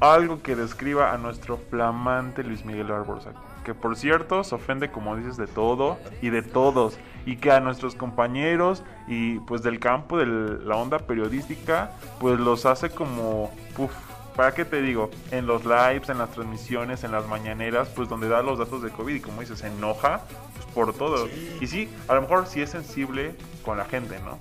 Algo 0.00 0.42
que 0.42 0.56
describa 0.56 1.12
a 1.12 1.18
nuestro 1.18 1.56
flamante 1.56 2.42
Luis 2.42 2.64
Miguel 2.64 2.88
Barbosa. 2.88 3.32
Que 3.64 3.74
por 3.74 3.96
cierto 3.96 4.44
se 4.44 4.54
ofende, 4.54 4.90
como 4.90 5.16
dices, 5.16 5.36
de 5.36 5.46
todo 5.46 5.98
y 6.20 6.30
de 6.30 6.42
todos. 6.42 6.98
Y 7.24 7.36
que 7.36 7.50
a 7.50 7.60
nuestros 7.60 7.94
compañeros 7.94 8.82
y 9.08 9.38
pues 9.40 9.62
del 9.62 9.78
campo 9.80 10.18
de 10.18 10.26
la 10.26 10.76
onda 10.76 10.98
periodística, 10.98 11.92
pues 12.20 12.38
los 12.38 12.66
hace 12.66 12.90
como... 12.90 13.50
Uf, 13.78 13.92
¿Para 14.36 14.52
qué 14.52 14.64
te 14.64 14.82
digo? 14.82 15.10
En 15.30 15.46
los 15.46 15.64
lives, 15.64 16.08
en 16.08 16.18
las 16.18 16.30
transmisiones, 16.30 17.04
en 17.04 17.12
las 17.12 17.26
mañaneras, 17.28 17.88
pues 17.94 18.08
donde 18.08 18.28
da 18.28 18.42
los 18.42 18.58
datos 18.58 18.82
de 18.82 18.90
COVID 18.90 19.14
y 19.14 19.20
como 19.20 19.40
dices, 19.40 19.60
se 19.60 19.68
enoja 19.68 20.22
pues, 20.54 20.66
por 20.74 20.92
todo. 20.92 21.28
Sí. 21.28 21.58
Y 21.60 21.66
sí, 21.68 21.88
a 22.08 22.14
lo 22.14 22.22
mejor 22.22 22.46
sí 22.48 22.60
es 22.60 22.70
sensible 22.70 23.36
con 23.64 23.78
la 23.78 23.84
gente, 23.84 24.18
¿no? 24.24 24.40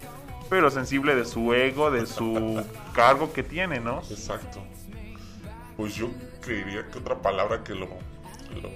Pero 0.50 0.72
sensible 0.72 1.16
de 1.16 1.26
su 1.26 1.54
ego, 1.54 1.92
de 1.92 2.08
su 2.08 2.66
cargo 2.94 3.34
que 3.34 3.44
tiene, 3.44 3.80
¿no? 3.80 4.00
Exacto. 4.10 4.64
Pues 5.78 5.96
yo 5.96 6.10
creería 6.42 6.86
que 6.92 7.00
otra 7.00 7.16
palabra 7.22 7.64
que 7.64 7.74
lo, 7.74 7.88
lo 8.62 8.70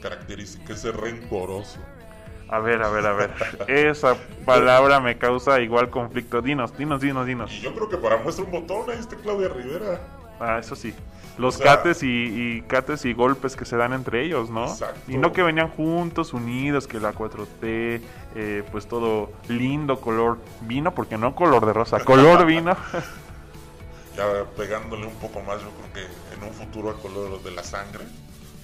caracteriza 0.00 0.58
que 0.64 0.72
es 0.72 0.84
rencoroso. 0.94 1.78
A 2.48 2.58
ver, 2.58 2.82
a 2.82 2.88
ver, 2.90 3.06
a 3.06 3.12
ver. 3.12 3.30
Esa 3.68 4.16
palabra 4.44 4.98
me 5.00 5.18
causa 5.18 5.60
igual 5.60 5.88
conflicto. 5.90 6.42
Dinos, 6.42 6.76
dinos, 6.76 7.00
dinos, 7.00 7.26
dinos. 7.26 7.52
Y 7.52 7.60
yo 7.60 7.72
creo 7.74 7.88
que 7.88 7.96
para 7.96 8.16
muestra 8.16 8.44
un 8.44 8.50
botón 8.50 8.90
ahí 8.90 8.98
está 8.98 9.16
Claudia 9.16 9.48
Rivera. 9.48 10.00
Ah, 10.40 10.58
eso 10.58 10.74
sí. 10.74 10.92
Los 11.38 11.56
O 11.56 11.58
sea- 11.58 11.76
cates 11.76 12.02
y, 12.02 12.08
y 12.56 12.62
cates 12.62 13.04
y 13.04 13.12
golpes 13.12 13.54
que 13.54 13.64
se 13.64 13.76
dan 13.76 13.92
entre 13.92 14.24
ellos, 14.24 14.50
¿no? 14.50 14.64
Exacto. 14.64 14.98
Y 15.06 15.16
no 15.16 15.32
que 15.32 15.42
venían 15.44 15.68
juntos, 15.68 16.32
unidos, 16.34 16.88
que 16.88 16.98
la 16.98 17.12
4T, 17.12 18.00
eh, 18.34 18.64
pues 18.72 18.88
todo 18.88 19.30
lindo, 19.48 20.00
color 20.00 20.38
vino, 20.62 20.92
porque 20.92 21.16
no 21.18 21.34
color 21.36 21.64
de 21.66 21.72
rosa, 21.72 22.00
color 22.00 22.46
vino. 22.46 22.76
Ya 24.20 24.44
pegándole 24.54 25.06
un 25.06 25.14
poco 25.14 25.40
más, 25.40 25.62
yo 25.62 25.70
creo 25.70 25.92
que 25.94 26.34
en 26.36 26.42
un 26.42 26.52
futuro 26.52 26.90
a 26.90 27.00
color 27.00 27.42
de 27.42 27.50
la 27.52 27.64
sangre. 27.64 28.04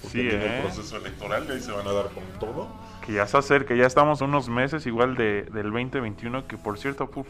Porque 0.03 0.17
Sí, 0.19 0.23
viene 0.23 0.45
¿eh? 0.45 0.57
el 0.57 0.63
proceso 0.63 0.97
electoral 0.97 1.47
y 1.49 1.53
ahí 1.53 1.59
se 1.61 1.71
van 1.71 1.87
a 1.87 1.91
dar 1.91 2.09
con 2.11 2.23
todo. 2.39 2.67
que 3.03 3.13
ya 3.13 3.25
se 3.25 3.37
acerca, 3.37 3.73
ya 3.73 3.87
estamos 3.87 4.21
unos 4.21 4.49
meses 4.49 4.85
igual 4.85 5.15
de, 5.15 5.43
del 5.51 5.71
2021, 5.71 6.45
que 6.45 6.57
por 6.57 6.77
cierto, 6.77 7.09
puf, 7.09 7.25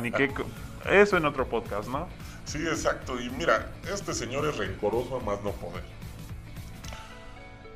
ni 0.00 0.10
Eso 0.90 1.16
en 1.18 1.26
otro 1.26 1.46
podcast, 1.46 1.88
¿no? 1.88 2.08
Sí, 2.46 2.58
exacto. 2.66 3.20
Y 3.20 3.28
mira, 3.30 3.70
este 3.92 4.14
señor 4.14 4.46
es 4.46 4.56
rencoroso 4.56 5.16
a 5.16 5.20
más 5.24 5.42
no 5.42 5.50
poder. 5.50 5.82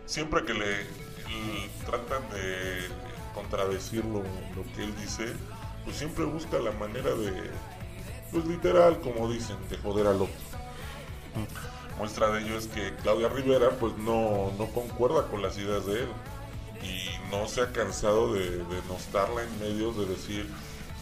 Siempre 0.07 0.45
que 0.45 0.55
le, 0.55 0.81
l- 0.81 1.71
tratan 1.85 2.23
de 2.31 2.89
contradecir 3.35 4.05
lo, 4.05 4.23
lo 4.23 4.65
que 4.75 4.85
él 4.85 4.95
dice, 4.97 5.27
pues 5.85 5.97
siempre 5.97 6.25
busca 6.25 6.59
la 6.59 6.73
manera 6.73 7.11
de, 7.11 7.51
pues 8.33 8.45
literal, 8.47 9.01
como 9.01 9.31
dicen, 9.31 9.57
de 9.69 9.77
joder 9.79 10.07
al 10.07 10.23
otro. 10.23 10.35
Muestra 11.99 12.31
de 12.31 12.43
ello 12.43 12.57
es 12.57 12.67
que 12.67 12.95
Claudia 13.03 13.29
Rivera, 13.29 13.71
pues 13.79 13.97
no, 13.99 14.53
no 14.59 14.67
concuerda 14.67 15.27
con 15.27 15.43
las 15.43 15.59
ideas 15.59 15.87
de 15.87 16.05
él. 16.05 16.09
Y 16.83 17.31
no 17.31 17.47
se 17.47 17.61
ha 17.61 17.73
cansado 17.73 18.33
de 18.33 18.65
denostarla 18.65 19.43
en 19.43 19.61
medios, 19.61 19.99
de 19.99 20.07
decir 20.07 20.49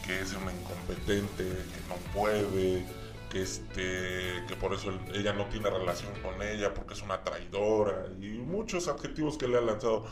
que 0.04 0.20
es 0.20 0.32
una 0.32 0.52
incompetente, 0.52 1.44
que 1.44 1.88
no 1.88 1.94
puede, 2.12 2.84
que 3.30 3.42
este 3.42 4.42
que 4.48 4.56
por 4.58 4.72
eso 4.72 4.90
ella 5.14 5.32
no 5.32 5.44
tiene 5.46 5.70
relación 5.70 6.12
con 6.22 6.40
ella 6.42 6.72
porque 6.74 6.94
es 6.94 7.02
una 7.02 7.22
traidora 7.22 8.06
y 8.20 8.38
muchos 8.38 8.88
adjetivos 8.88 9.36
que 9.36 9.48
le 9.48 9.58
ha 9.58 9.60
lanzado 9.60 10.06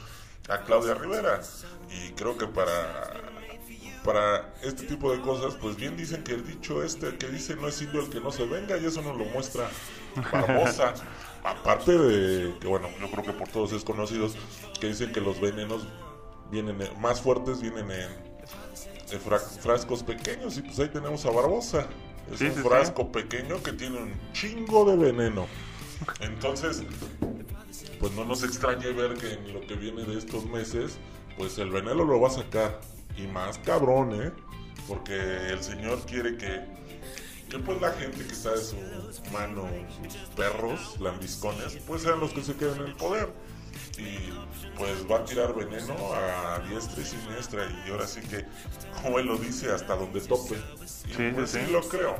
a 0.49 0.59
Claudia 0.59 0.95
Rivera 0.95 1.41
y 1.91 2.13
creo 2.13 2.37
que 2.37 2.47
para 2.47 3.26
para 4.07 4.55
este 4.63 4.87
tipo 4.87 5.13
de 5.13 5.21
cosas 5.21 5.55
pues 5.61 5.77
bien 5.77 5.97
dicen 5.97 6.23
que 6.25 6.33
el 6.33 6.47
dicho 6.47 6.83
este 6.83 7.17
que 7.19 7.27
dice 7.29 7.57
no 7.57 7.69
es 7.69 7.83
indio 7.83 8.01
el 8.01 8.09
que 8.09 8.21
no 8.21 8.31
se 8.31 8.47
venga 8.47 8.79
y 8.79 8.87
eso 8.87 9.03
nos 9.03 9.19
lo 9.19 9.25
muestra 9.27 9.69
Barbosa 10.33 10.95
aparte 11.45 11.99
de 11.99 12.59
que 12.59 12.67
bueno 12.69 12.89
yo 13.01 13.11
creo 13.11 13.25
que 13.25 13.33
por 13.33 13.49
todos 13.49 13.73
es 13.73 13.85
conocidos 13.85 14.37
que 14.81 14.87
dicen 14.89 15.13
que 15.13 15.21
los 15.21 15.41
venenos 15.41 15.87
vienen 16.51 16.81
en- 16.81 17.01
más 17.01 17.21
fuertes 17.21 17.61
vienen 17.61 17.91
en 17.91 18.37
frascos 19.63 20.03
pequeños 20.03 20.57
y 20.59 20.63
pues 20.63 20.79
ahí 20.79 20.89
tenemos 20.89 21.25
a 21.27 21.31
Barbosa. 21.31 21.87
Es 22.33 22.39
Sí, 22.41 22.47
un 22.47 22.55
sí, 22.55 22.57
sí. 22.63 22.69
frasco 22.69 23.13
pequeño 23.13 23.63
que 23.63 23.73
tiene 23.73 23.99
un 23.99 24.13
chingo 24.33 24.85
de 24.85 24.97
veneno. 24.97 25.47
Entonces, 26.21 26.83
pues 28.01 28.13
no 28.13 28.25
nos 28.25 28.43
extrañe 28.43 28.91
ver 28.93 29.15
que 29.15 29.33
en 29.35 29.53
lo 29.55 29.61
que 29.61 29.75
viene 29.75 30.03
de 30.03 30.19
estos 30.19 30.45
meses, 30.47 30.99
pues 31.39 31.57
el 31.59 31.71
veneno 31.71 32.05
lo 32.05 32.21
va 32.21 32.27
a 32.29 32.33
sacar. 32.33 32.81
Y 33.17 33.27
más 33.29 33.59
cabrón, 33.59 34.21
¿eh? 34.21 34.33
Porque 34.89 35.15
el 35.51 35.63
señor 35.63 36.01
quiere 36.07 36.37
que, 36.37 36.65
que 37.49 37.59
pues 37.59 37.81
la 37.81 37.93
gente 37.93 38.25
que 38.25 38.33
está 38.33 38.53
de 38.53 38.63
su 38.63 38.77
mano, 39.33 39.69
sus 40.03 40.15
perros, 40.37 41.01
lambiscones, 41.01 41.79
pues 41.87 42.03
sean 42.03 42.21
los 42.21 42.33
que 42.33 42.43
se 42.43 42.55
queden 42.55 42.83
en 42.83 42.87
el 42.89 42.95
poder. 42.95 43.29
Y 43.99 44.31
pues 44.77 45.11
va 45.11 45.17
a 45.19 45.25
tirar 45.25 45.55
veneno 45.55 45.95
a 46.15 46.61
diestra 46.69 47.03
y 47.03 47.05
siniestra. 47.07 47.67
Y 47.87 47.91
ahora 47.91 48.07
sí 48.07 48.21
que, 48.21 48.45
como 49.03 49.19
él 49.19 49.27
lo 49.27 49.37
dice, 49.39 49.71
hasta 49.73 49.97
donde 49.97 50.21
tope. 50.21 50.55
Y 50.55 50.87
Sí, 50.87 51.15
sí, 51.17 51.31
pues 51.35 51.51
sí, 51.51 51.59
sí. 51.65 51.73
lo 51.73 51.81
creo. 51.83 52.17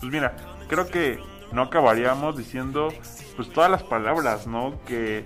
Pues 0.00 0.12
mira, 0.12 0.36
creo 0.68 0.86
que 0.86 1.18
no 1.52 1.62
acabaríamos 1.62 2.36
diciendo 2.36 2.88
pues 3.36 3.50
todas 3.50 3.70
las 3.70 3.82
palabras, 3.82 4.46
¿no? 4.46 4.80
Que, 4.86 5.24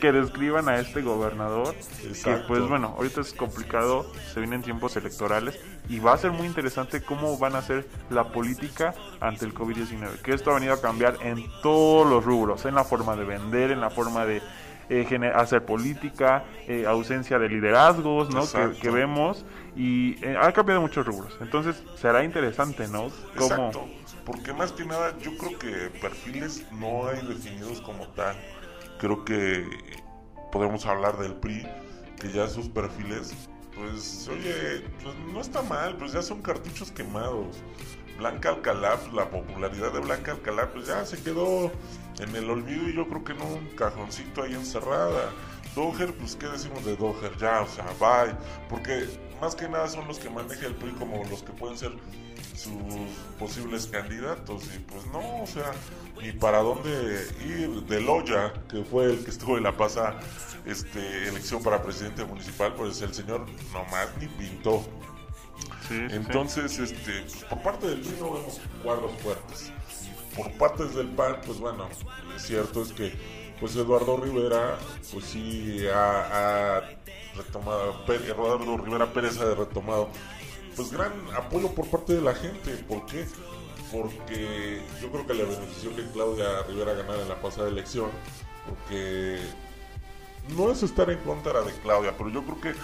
que 0.00 0.12
describan 0.12 0.68
a 0.68 0.78
este 0.78 1.02
gobernador. 1.02 1.74
Que 2.24 2.36
pues 2.48 2.66
bueno, 2.68 2.94
ahorita 2.96 3.20
es 3.20 3.32
complicado, 3.34 4.10
se 4.32 4.40
vienen 4.40 4.62
tiempos 4.62 4.96
electorales 4.96 5.60
y 5.88 5.98
va 5.98 6.14
a 6.14 6.18
ser 6.18 6.32
muy 6.32 6.46
interesante 6.46 7.02
cómo 7.02 7.38
van 7.38 7.56
a 7.56 7.62
ser 7.62 7.86
la 8.08 8.24
política 8.32 8.94
ante 9.20 9.44
el 9.44 9.54
COVID-19. 9.54 10.20
Que 10.22 10.32
esto 10.32 10.50
ha 10.50 10.54
venido 10.54 10.74
a 10.74 10.80
cambiar 10.80 11.16
en 11.22 11.44
todos 11.62 12.08
los 12.08 12.24
rubros, 12.24 12.64
en 12.64 12.74
la 12.74 12.84
forma 12.84 13.16
de 13.16 13.24
vender, 13.24 13.70
en 13.70 13.80
la 13.80 13.90
forma 13.90 14.24
de 14.24 14.42
eh, 14.88 15.32
hacer 15.34 15.64
política, 15.64 16.44
eh, 16.66 16.84
ausencia 16.86 17.38
de 17.38 17.48
liderazgos, 17.48 18.30
¿no? 18.30 18.42
Que 18.80 18.90
vemos 18.90 19.44
y 19.76 20.22
eh, 20.24 20.36
ha 20.40 20.52
cambiado 20.52 20.80
muchos 20.80 21.06
rubros. 21.06 21.36
Entonces 21.40 21.82
será 21.96 22.24
interesante, 22.24 22.88
¿no? 22.88 23.06
Exacto. 23.34 23.86
Porque 24.24 24.52
más 24.52 24.72
que 24.72 24.84
nada, 24.84 25.16
yo 25.18 25.36
creo 25.36 25.58
que 25.58 25.90
perfiles 26.00 26.64
no 26.72 27.08
hay 27.08 27.26
definidos 27.26 27.80
como 27.80 28.06
tal. 28.08 28.36
Creo 28.98 29.24
que 29.24 29.66
podemos 30.52 30.84
hablar 30.86 31.18
del 31.18 31.34
PRI, 31.34 31.66
que 32.20 32.30
ya 32.30 32.48
sus 32.48 32.68
perfiles 32.68 33.34
pues 33.80 34.28
oye, 34.28 34.84
pues 35.02 35.14
no 35.32 35.40
está 35.40 35.62
mal, 35.62 35.96
pues 35.96 36.12
ya 36.12 36.22
son 36.22 36.42
cartuchos 36.42 36.90
quemados. 36.90 37.56
Blanca 38.18 38.50
Alcalá, 38.50 38.96
pues, 38.98 39.12
la 39.14 39.30
popularidad 39.30 39.92
de 39.92 40.00
Blanca 40.00 40.32
Alcalá, 40.32 40.70
pues 40.72 40.86
ya 40.86 41.06
se 41.06 41.22
quedó 41.22 41.72
en 42.18 42.36
el 42.36 42.50
olvido 42.50 42.88
y 42.88 42.94
yo 42.94 43.08
creo 43.08 43.24
que 43.24 43.32
en 43.32 43.40
un 43.40 43.68
cajoncito 43.76 44.42
ahí 44.42 44.52
encerrada. 44.52 45.30
Doher, 45.74 46.12
pues 46.14 46.36
qué 46.36 46.46
decimos 46.48 46.84
de 46.84 46.96
Doher, 46.96 47.34
ya, 47.38 47.62
o 47.62 47.66
sea, 47.66 47.86
bye, 47.98 48.34
porque 48.68 49.08
más 49.40 49.54
que 49.54 49.68
nada 49.68 49.88
son 49.88 50.06
los 50.06 50.18
que 50.18 50.28
maneja 50.28 50.66
el 50.66 50.74
PRI 50.74 50.92
como 50.92 51.24
los 51.24 51.42
que 51.42 51.52
pueden 51.52 51.78
ser 51.78 51.92
sus 52.54 52.72
posibles 53.38 53.86
candidatos 53.86 54.64
y 54.74 54.78
pues 54.80 55.06
no, 55.06 55.42
o 55.42 55.46
sea, 55.46 55.72
ni 56.20 56.32
para 56.32 56.58
dónde 56.58 57.26
ir 57.46 57.70
de 57.84 58.00
Loya, 58.00 58.52
que 58.68 58.84
fue 58.84 59.06
el 59.06 59.24
que 59.24 59.30
estuvo 59.30 59.56
en 59.56 59.64
la 59.64 59.76
pasada 59.76 60.20
este, 60.66 61.28
elección 61.28 61.62
para 61.62 61.82
presidente 61.82 62.24
municipal, 62.24 62.74
pues 62.74 63.00
el 63.00 63.14
señor 63.14 63.46
nomás 63.72 64.08
ni 64.20 64.26
pintó. 64.28 64.84
Sí, 65.88 65.94
sí, 65.94 66.08
sí. 66.08 66.16
Entonces, 66.16 66.78
este, 66.78 67.22
pues, 67.22 67.44
por 67.44 67.62
parte 67.62 67.86
del 67.88 68.00
PRI 68.00 68.16
no 68.20 68.32
vemos 68.34 68.60
cuadros 68.82 69.12
fuertes. 69.22 69.72
Por 70.36 70.52
partes 70.52 70.94
del 70.94 71.08
PAN, 71.08 71.38
pues 71.44 71.58
bueno, 71.58 71.88
cierto 72.36 72.82
es 72.82 72.92
que 72.92 73.12
pues 73.60 73.76
Eduardo 73.76 74.16
Rivera, 74.16 74.78
pues 75.12 75.26
sí 75.26 75.86
ha, 75.92 76.78
ha 76.78 76.99
retomado, 77.44 78.04
Pé- 78.06 78.16
Eduardo 78.16 78.76
Rivera 78.78 79.06
Pérez 79.12 79.38
ha 79.40 79.54
retomado, 79.54 80.08
pues 80.76 80.90
gran 80.92 81.12
apoyo 81.36 81.68
por 81.74 81.86
parte 81.88 82.14
de 82.14 82.20
la 82.22 82.34
gente. 82.34 82.72
¿Por 82.88 83.04
qué? 83.06 83.26
Porque 83.92 84.82
yo 85.02 85.10
creo 85.10 85.26
que 85.26 85.34
le 85.34 85.44
benefició 85.44 85.94
que 85.96 86.04
Claudia 86.12 86.62
Rivera 86.68 86.92
ganara 86.94 87.22
en 87.22 87.28
la 87.28 87.40
pasada 87.40 87.68
elección, 87.68 88.10
porque 88.68 89.38
no 90.56 90.70
es 90.70 90.82
estar 90.82 91.10
en 91.10 91.18
contra 91.18 91.60
de 91.62 91.72
Claudia, 91.82 92.14
pero 92.16 92.30
yo 92.30 92.42
creo 92.44 92.60
que 92.60 92.74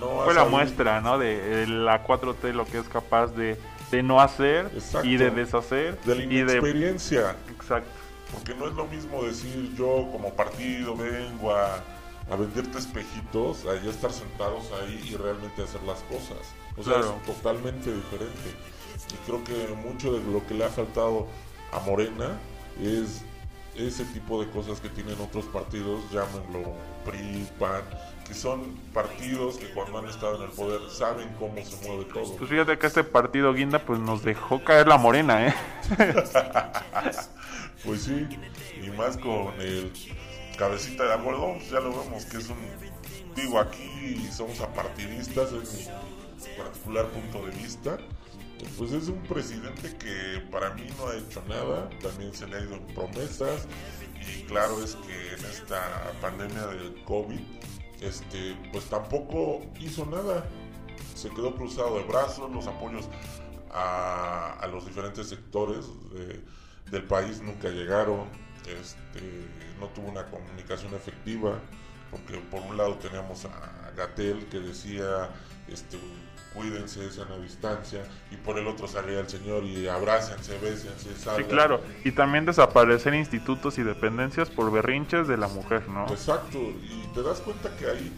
no 0.00 0.22
Fue 0.24 0.34
la 0.34 0.40
sabido- 0.42 0.50
muestra, 0.56 1.00
¿no? 1.00 1.18
De 1.18 1.66
la 1.66 2.04
4T, 2.04 2.52
lo 2.52 2.64
que 2.64 2.78
es 2.78 2.88
capaz 2.88 3.28
de, 3.28 3.56
de 3.90 4.02
no 4.02 4.20
hacer 4.20 4.70
Exacto. 4.74 5.06
y 5.06 5.16
de 5.16 5.30
deshacer. 5.30 6.00
de 6.02 6.14
la 6.14 6.22
y 6.22 6.26
de... 6.28 6.34
inexperiencia. 6.40 7.36
Exacto. 7.50 7.90
Porque 8.32 8.54
no 8.54 8.68
es 8.68 8.74
lo 8.74 8.86
mismo 8.86 9.22
decir 9.24 9.72
yo 9.76 10.08
como 10.12 10.32
partido 10.34 10.96
vengo 10.96 11.54
a, 11.54 11.76
a 12.30 12.36
venderte 12.36 12.78
espejitos, 12.78 13.64
a 13.66 13.74
ya 13.82 13.90
estar 13.90 14.12
sentados 14.12 14.64
ahí 14.82 15.08
y 15.10 15.16
realmente 15.16 15.62
hacer 15.62 15.82
las 15.84 16.00
cosas. 16.00 16.38
O 16.76 16.82
sea, 16.82 16.94
Claro. 16.94 17.16
es 17.20 17.34
totalmente 17.34 17.92
diferente. 17.94 18.50
Y 19.12 19.26
creo 19.26 19.44
que 19.44 19.74
mucho 19.74 20.12
de 20.12 20.20
lo 20.32 20.44
que 20.46 20.54
le 20.54 20.64
ha 20.64 20.68
faltado 20.68 21.26
a 21.72 21.78
Morena 21.80 22.38
es 22.82 23.22
ese 23.76 24.04
tipo 24.06 24.42
de 24.42 24.50
cosas 24.50 24.80
que 24.80 24.88
tienen 24.88 25.20
otros 25.20 25.44
partidos, 25.46 26.00
llámenlo 26.10 26.72
PRI, 27.04 27.46
PAN, 27.58 27.82
que 28.26 28.32
son 28.34 28.74
partidos 28.94 29.58
que 29.58 29.70
cuando 29.72 29.98
han 29.98 30.06
estado 30.08 30.36
en 30.36 30.42
el 30.44 30.48
poder 30.50 30.80
saben 30.90 31.28
cómo 31.38 31.54
se 31.64 31.86
mueve 31.86 32.06
todo. 32.06 32.36
Pues 32.36 32.50
fíjate 32.50 32.78
que 32.78 32.86
este 32.86 33.04
partido 33.04 33.52
guinda 33.52 33.78
pues 33.78 34.00
nos 34.00 34.24
dejó 34.24 34.64
caer 34.64 34.88
la 34.88 34.96
morena, 34.96 35.46
¿eh? 35.48 35.54
Pues 37.84 38.02
sí, 38.02 38.26
y 38.82 38.90
más 38.90 39.16
con 39.18 39.52
el 39.60 39.92
cabecita 40.56 41.04
de 41.04 41.12
pues 41.58 41.70
ya 41.70 41.80
lo 41.80 41.90
vemos 41.90 42.24
que 42.26 42.38
es 42.38 42.48
un, 42.48 42.56
digo, 43.34 43.58
aquí 43.60 44.28
somos 44.32 44.60
apartidistas, 44.60 45.52
es 45.52 45.88
mi 46.48 46.56
particular 46.56 47.06
punto 47.06 47.46
de 47.46 47.52
vista. 47.56 47.98
Pues 48.78 48.92
es 48.92 49.08
un 49.08 49.22
presidente 49.24 49.94
que 49.98 50.40
para 50.50 50.72
mí 50.74 50.86
no 50.96 51.08
ha 51.08 51.16
hecho 51.16 51.42
nada, 51.46 51.90
también 52.00 52.34
se 52.34 52.46
le 52.46 52.56
ha 52.56 52.60
ido 52.60 52.80
promesas 52.94 53.66
y 54.18 54.42
claro 54.44 54.82
es 54.82 54.94
que 54.94 55.34
en 55.34 55.44
esta 55.44 56.10
pandemia 56.22 56.66
del 56.68 57.04
COVID, 57.04 57.38
este, 58.00 58.56
pues 58.72 58.86
tampoco 58.86 59.60
hizo 59.78 60.06
nada, 60.06 60.46
se 61.14 61.28
quedó 61.30 61.54
cruzado 61.54 61.98
de 61.98 62.04
brazos, 62.04 62.50
los 62.50 62.66
apoyos 62.66 63.06
a, 63.72 64.66
los 64.68 64.86
diferentes 64.86 65.28
sectores 65.28 65.84
de- 66.14 66.42
del 66.90 67.04
país 67.04 67.42
nunca 67.42 67.68
llegaron, 67.68 68.24
este, 68.66 69.46
no 69.80 69.86
tuvo 69.88 70.08
una 70.08 70.24
comunicación 70.26 70.94
efectiva, 70.94 71.58
porque 72.10 72.38
por 72.50 72.62
un 72.62 72.76
lado 72.76 72.94
teníamos 72.96 73.44
a 73.44 73.92
Gatel 73.96 74.46
que 74.46 74.60
decía, 74.60 75.30
este, 75.68 75.98
cuídense, 76.54 77.10
sean 77.10 77.30
a 77.32 77.36
distancia, 77.38 78.04
y 78.30 78.36
por 78.36 78.58
el 78.58 78.66
otro 78.66 78.88
salía 78.88 79.20
el 79.20 79.28
señor 79.28 79.64
y 79.64 79.86
abrácense, 79.88 80.58
bésense, 80.58 81.14
Sí, 81.14 81.22
salgan. 81.22 81.48
claro. 81.50 81.80
Y 82.04 82.12
también 82.12 82.46
desaparecer 82.46 83.14
institutos 83.14 83.76
y 83.78 83.82
dependencias 83.82 84.48
por 84.50 84.70
berrinches 84.72 85.28
de 85.28 85.36
la 85.36 85.48
mujer, 85.48 85.88
¿no? 85.88 86.06
Exacto, 86.08 86.58
y 86.58 87.06
te 87.14 87.22
das 87.22 87.40
cuenta 87.40 87.76
que 87.76 87.86
ahí, 87.86 88.12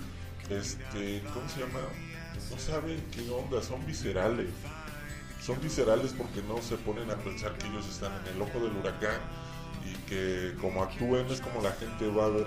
este, 0.50 1.22
¿cómo 1.34 1.48
se 1.48 1.60
llama? 1.60 1.80
No 2.50 2.58
saben 2.58 3.04
qué 3.10 3.28
onda, 3.30 3.60
son 3.62 3.84
viscerales. 3.86 4.48
Son 5.42 5.60
viscerales 5.60 6.14
porque 6.16 6.42
no 6.42 6.60
se 6.62 6.76
ponen 6.76 7.10
a 7.10 7.14
pensar 7.16 7.52
que 7.58 7.66
ellos 7.66 7.88
están 7.88 8.12
en 8.22 8.34
el 8.34 8.42
ojo 8.42 8.58
del 8.60 8.76
huracán 8.76 9.18
y 9.90 9.94
que 10.08 10.54
como 10.60 10.82
actúen 10.82 11.26
es 11.26 11.40
como 11.40 11.62
la 11.62 11.72
gente 11.72 12.08
va 12.08 12.26
a 12.26 12.28
ver 12.28 12.46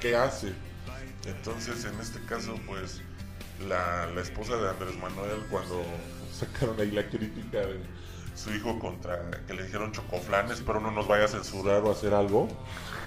qué 0.00 0.16
hace. 0.16 0.52
Entonces, 1.26 1.84
en 1.84 1.98
este 2.00 2.20
caso, 2.24 2.54
pues, 2.66 3.02
la, 3.68 4.06
la 4.06 4.20
esposa 4.20 4.56
de 4.56 4.70
Andrés 4.70 4.96
Manuel, 4.96 5.44
cuando 5.50 5.82
sacaron 6.32 6.80
ahí 6.80 6.90
la 6.90 7.08
crítica 7.08 7.58
de 7.58 7.80
su 8.34 8.54
hijo 8.54 8.78
contra 8.78 9.30
que 9.46 9.54
le 9.54 9.64
dijeron 9.64 9.92
chocoflanes, 9.92 10.62
pero 10.64 10.80
no 10.80 10.90
nos 10.92 11.08
vaya 11.08 11.24
a 11.24 11.28
censurar 11.28 11.82
o 11.82 11.90
hacer 11.90 12.14
algo, 12.14 12.48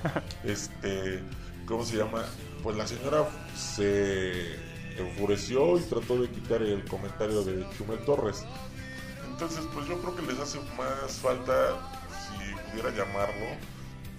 este, 0.43 1.23
¿cómo 1.65 1.85
se 1.85 1.97
llama? 1.97 2.25
Pues 2.63 2.75
la 2.75 2.85
señora 2.85 3.27
se 3.55 4.55
enfureció 4.97 5.77
y 5.77 5.81
trató 5.81 6.21
de 6.21 6.29
quitar 6.29 6.61
el 6.61 6.83
comentario 6.85 7.43
de 7.43 7.65
Chumel 7.77 7.99
Torres. 7.99 8.43
Entonces, 9.31 9.65
pues 9.73 9.87
yo 9.87 9.99
creo 10.01 10.15
que 10.15 10.21
les 10.23 10.39
hace 10.39 10.59
más 10.77 11.13
falta, 11.13 12.00
pudiera 12.71 12.89
llamarlo, 12.91 13.47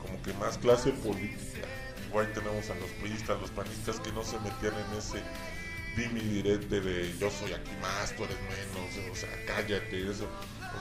como 0.01 0.21
que 0.23 0.33
más 0.35 0.59
clase 0.59 0.91
política. 0.93 1.67
Igual 2.09 2.33
tenemos 2.33 2.69
a 2.71 2.75
los 2.75 2.91
priistas, 3.01 3.41
los 3.41 3.51
panistas 3.51 3.99
que 4.01 4.13
no 4.13 4.23
se 4.23 4.39
metían 4.41 4.75
en 4.75 4.99
ese 4.99 5.23
dime 5.97 6.21
y 6.21 6.43
direte 6.43 6.81
de 6.81 7.15
yo 7.19 7.31
soy 7.31 7.53
aquí 7.53 7.71
más, 7.81 8.15
tú 8.17 8.25
eres 8.25 8.37
menos, 8.43 9.11
o 9.11 9.15
sea, 9.15 9.29
cállate, 9.47 10.11
eso. 10.11 10.27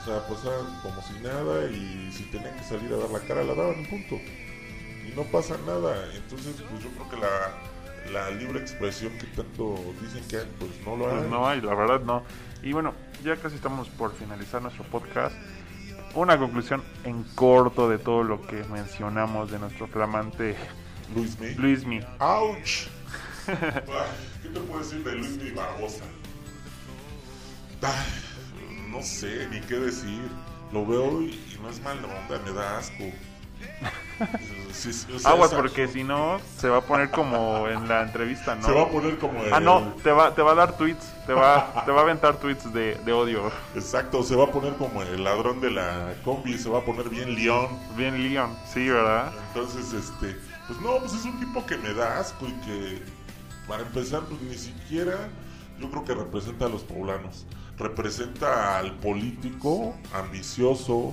O 0.00 0.04
sea, 0.04 0.26
pues 0.26 0.40
ah, 0.46 0.80
como 0.82 1.02
si 1.02 1.12
nada 1.22 1.70
y 1.70 2.10
si 2.12 2.24
tenían 2.24 2.56
que 2.56 2.64
salir 2.64 2.92
a 2.92 2.96
dar 2.96 3.10
la 3.10 3.20
cara, 3.20 3.44
la 3.44 3.54
daban, 3.54 3.84
punto. 3.86 4.16
Y 4.16 5.12
no 5.14 5.22
pasa 5.24 5.56
nada. 5.66 6.08
Entonces, 6.14 6.54
pues 6.70 6.82
yo 6.82 6.90
creo 6.90 7.10
que 7.10 7.16
la, 7.16 8.10
la 8.12 8.30
libre 8.30 8.60
expresión 8.60 9.12
que 9.18 9.26
tanto 9.26 9.78
dicen 10.00 10.24
que 10.28 10.38
hay, 10.38 10.48
pues 10.58 10.70
no 10.86 10.96
lo 10.96 11.10
hay. 11.10 11.18
Pues 11.18 11.30
no 11.30 11.46
hay, 11.46 11.60
la 11.60 11.74
verdad 11.74 12.00
no. 12.00 12.22
Y 12.62 12.72
bueno, 12.72 12.94
ya 13.22 13.36
casi 13.36 13.56
estamos 13.56 13.88
por 13.90 14.14
finalizar 14.14 14.62
nuestro 14.62 14.84
podcast. 14.84 15.36
Una 16.14 16.38
conclusión 16.38 16.82
en 17.04 17.24
corto 17.34 17.88
de 17.88 17.98
todo 17.98 18.22
lo 18.22 18.42
que 18.46 18.62
mencionamos 18.64 19.50
de 19.50 19.58
nuestro 19.58 19.86
flamante 19.86 20.56
Luis 21.14 21.38
Mi. 21.38 21.54
Luismi. 21.54 22.00
¡Auch! 22.18 22.88
¿Qué 23.46 24.48
te 24.48 24.60
puedo 24.60 24.78
decir 24.80 25.02
de 25.04 25.14
Luis 25.14 25.36
Mi 25.38 25.50
Barbosa? 25.52 26.04
No 28.90 29.02
sé 29.02 29.48
ni 29.50 29.60
qué 29.62 29.76
decir. 29.76 30.20
Lo 30.70 30.86
veo 30.86 31.22
y, 31.22 31.30
y 31.30 31.58
no 31.62 31.70
es 31.70 31.82
mal 31.82 31.98
onda, 32.04 32.38
me 32.44 32.52
da 32.52 32.78
asco. 32.78 33.04
Sí, 34.72 34.92
sí, 34.92 35.06
o 35.14 35.18
sea, 35.18 35.32
Aguas 35.32 35.52
porque 35.52 35.86
si 35.86 36.02
no 36.02 36.38
se 36.58 36.68
va 36.68 36.78
a 36.78 36.80
poner 36.80 37.10
como 37.10 37.68
en 37.68 37.86
la 37.88 38.02
entrevista, 38.02 38.54
¿no? 38.54 38.66
Se 38.66 38.72
va 38.72 38.82
a 38.82 38.88
poner 38.88 39.18
como 39.18 39.38
Ah, 39.52 39.58
el- 39.58 39.64
no, 39.64 39.80
te 40.02 40.10
va, 40.10 40.34
te 40.34 40.42
va 40.42 40.52
a 40.52 40.54
dar 40.54 40.76
tweets, 40.76 41.12
te 41.26 41.32
va, 41.34 41.82
te 41.84 41.90
va 41.92 42.00
a 42.00 42.02
aventar 42.02 42.36
tweets 42.36 42.72
de, 42.72 42.94
de 43.04 43.12
odio. 43.12 43.50
Exacto, 43.74 44.22
se 44.22 44.34
va 44.34 44.44
a 44.44 44.46
poner 44.50 44.74
como 44.76 45.02
el 45.02 45.22
ladrón 45.24 45.60
de 45.60 45.70
la 45.70 46.14
combi, 46.24 46.56
se 46.58 46.68
va 46.70 46.78
a 46.78 46.82
poner 46.84 47.08
bien 47.10 47.34
león. 47.34 47.68
Bien 47.96 48.20
Leon, 48.22 48.56
sí, 48.72 48.88
¿verdad? 48.88 49.32
Entonces, 49.48 49.92
este, 49.92 50.36
pues 50.66 50.80
no, 50.80 50.96
pues 51.00 51.12
es 51.12 51.24
un 51.24 51.38
tipo 51.38 51.64
que 51.66 51.76
me 51.76 51.92
da 51.92 52.18
asco 52.20 52.46
y 52.46 52.52
que, 52.66 53.02
para 53.68 53.82
empezar, 53.82 54.22
pues 54.22 54.40
ni 54.42 54.54
siquiera 54.56 55.28
yo 55.78 55.90
creo 55.90 56.04
que 56.04 56.14
representa 56.14 56.64
a 56.66 56.68
los 56.68 56.82
poblanos. 56.82 57.44
Representa 57.78 58.78
al 58.78 58.94
político 58.98 59.94
ambicioso, 60.14 61.12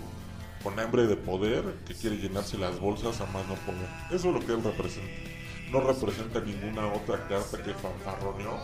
con 0.63 0.80
hambre 0.80 1.08
de 1.08 1.15
poder, 1.15 1.63
que 1.86 1.93
quiere 1.93 2.17
llenarse 2.17 2.58
las 2.58 2.80
bolsas 2.80 3.22
a 3.22 3.26
más 3.28 3.48
no 3.48 3.56
poder. 3.56 3.88
Eso 4.12 4.30
es 4.30 4.34
lo 4.34 4.39
que 4.39 4.54
él 4.54 4.63
representa. 4.63 5.30
No 5.72 5.82
representa 5.82 6.39
ninguna 6.41 6.88
otra 6.88 7.28
carta 7.28 7.62
que 7.63 7.74
fanfarroneó, 7.74 8.58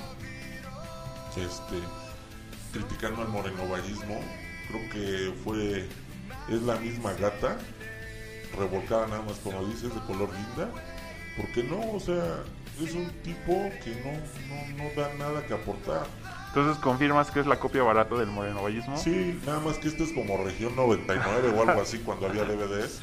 este, 1.38 1.80
criticando 2.74 3.22
al 3.22 3.30
morenovallismo. 3.30 4.20
Creo 4.68 4.90
que 4.90 5.34
fue, 5.44 5.88
es 6.50 6.62
la 6.64 6.76
misma 6.78 7.14
gata, 7.14 7.58
revolcada 8.58 9.08
nada 9.08 9.22
más 9.22 9.38
como 9.40 9.64
dices, 9.66 9.94
de 9.94 10.02
color 10.02 10.30
linda. 10.34 10.70
Porque 11.38 11.64
no, 11.64 11.92
o 11.92 12.00
sea, 12.00 12.44
es 12.82 12.94
un 12.94 13.10
tipo 13.22 13.54
que 13.84 13.96
no, 14.04 14.12
no, 14.50 14.84
no 14.84 15.02
da 15.02 15.14
nada 15.16 15.46
que 15.46 15.54
aportar. 15.54 16.08
Entonces 16.56 16.82
confirmas 16.82 17.32
que 17.32 17.42
es 17.42 17.48
la 17.48 17.60
copia 17.60 17.84
barata 17.84 18.16
del 18.16 18.28
morenovallismo. 18.28 18.96
Sí, 18.96 19.38
nada 19.46 19.60
más 19.60 19.78
que 19.78 19.90
este 19.90 20.06
es 20.06 20.14
como 20.14 20.42
región 20.42 20.74
99 20.74 21.50
o 21.50 21.62
algo 21.70 21.82
así 21.82 21.98
cuando 21.98 22.28
había 22.28 22.46
DVDs. 22.46 23.02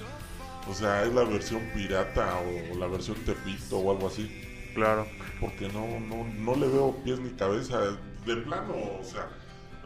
O 0.71 0.73
sea, 0.73 1.03
es 1.03 1.13
la 1.13 1.23
versión 1.25 1.61
pirata 1.75 2.35
o 2.73 2.79
la 2.79 2.87
versión 2.87 3.19
Tepito 3.27 3.77
o 3.77 3.91
algo 3.91 4.07
así. 4.07 4.73
Claro. 4.75 5.07
Porque 5.39 5.69
no, 5.69 6.01
no, 6.01 6.25
no 6.25 6.55
le 6.55 6.67
veo 6.67 6.97
pies 7.05 7.19
ni 7.19 7.29
cabeza. 7.33 7.79
De 8.25 8.37
plano, 8.37 8.73
o 8.99 9.05
sea, 9.05 9.29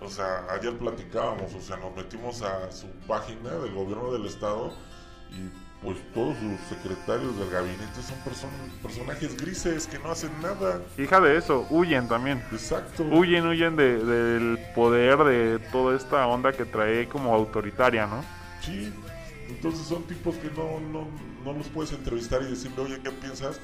o 0.00 0.08
sea, 0.08 0.46
ayer 0.50 0.78
platicábamos, 0.78 1.52
o 1.52 1.60
sea, 1.60 1.76
nos 1.78 1.96
metimos 1.96 2.42
a 2.42 2.70
su 2.70 2.86
página 3.08 3.50
del 3.50 3.74
gobierno 3.74 4.12
del 4.12 4.26
estado 4.26 4.74
y 5.32 5.65
pues 5.82 5.98
todos 6.14 6.36
sus 6.38 6.58
secretarios 6.76 7.38
del 7.38 7.50
gabinete 7.50 8.02
son 8.02 8.16
person- 8.24 8.82
personajes 8.82 9.36
grises 9.36 9.86
que 9.86 9.98
no 9.98 10.10
hacen 10.10 10.30
nada. 10.42 10.80
Hija 10.98 11.20
de 11.20 11.36
eso, 11.36 11.66
huyen 11.70 12.08
también. 12.08 12.42
Exacto. 12.50 13.04
Huyen, 13.04 13.46
huyen 13.46 13.76
de- 13.76 14.02
del 14.04 14.58
poder, 14.74 15.18
de 15.18 15.58
toda 15.70 15.96
esta 15.96 16.26
onda 16.26 16.52
que 16.52 16.64
trae 16.64 17.06
como 17.08 17.34
autoritaria, 17.34 18.06
¿no? 18.06 18.24
Sí. 18.62 18.92
Entonces 19.48 19.86
son 19.86 20.02
tipos 20.04 20.34
que 20.36 20.48
no, 20.50 20.80
no, 20.80 21.06
no 21.44 21.56
los 21.56 21.68
puedes 21.68 21.92
entrevistar 21.92 22.42
y 22.42 22.46
decirle, 22.46 22.80
oye, 22.82 23.00
¿qué 23.02 23.10
piensas? 23.10 23.60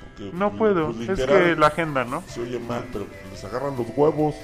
Porque, 0.00 0.30
No 0.34 0.48
pues, 0.50 0.58
puedo, 0.72 0.92
pues, 0.92 1.08
es 1.18 1.26
que 1.26 1.56
la 1.56 1.66
agenda, 1.66 2.04
¿no? 2.04 2.22
se 2.28 2.40
oye 2.40 2.58
mal, 2.58 2.86
pero 2.92 3.06
les 3.30 3.44
agarran 3.44 3.76
los 3.76 3.86
huevos 3.94 4.34